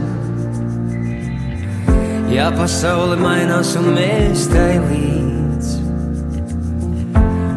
[2.31, 5.75] Jā, pasaule mainās un mēs tai līdz.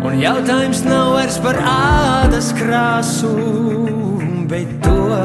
[0.05, 3.33] Un jautājums nav vairs par ādas krāsu,
[4.49, 5.17] bet to,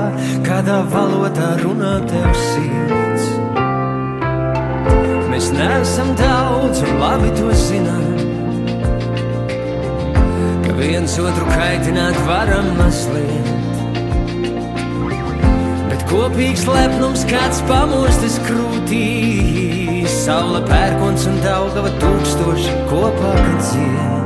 [0.45, 3.29] kādā valodā runā tev sirds.
[5.33, 8.05] Mēs neesam daudz un labi to zinām.
[10.67, 13.53] Ka viens otru kaitināt varam mazliet.
[15.89, 19.07] Bet kopīgs lepnums kāds pamostas krūtī.
[20.21, 24.24] Saula pērkons un daugava tūkstoši kopā, dzied.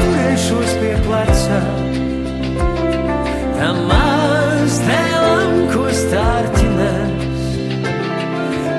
[0.00, 1.58] Bērns tēvs turēšos pie pleca.
[3.58, 7.44] Tam maz dēlam, ko stārķinās.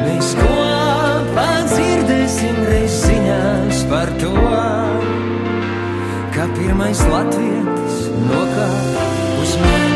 [0.06, 4.34] Mēs kopā dzirdēsim reiz ziņās par to,
[6.36, 9.10] kā pirmais latvietis nokāpa
[9.42, 9.91] uz mums.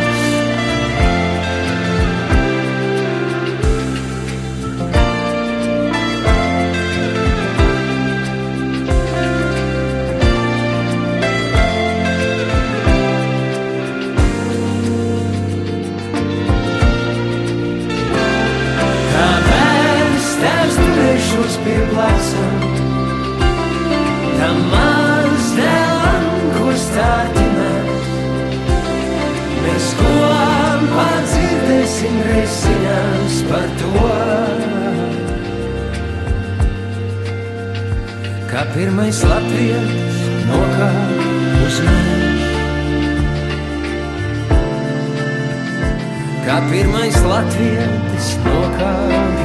[31.96, 33.92] Dzirdēsim resiņās par to,
[38.50, 40.20] kā pirmais latvietis
[40.50, 41.24] nokāp
[41.64, 42.44] uz mums.
[46.46, 49.45] kā pirmais latvietis nokāpj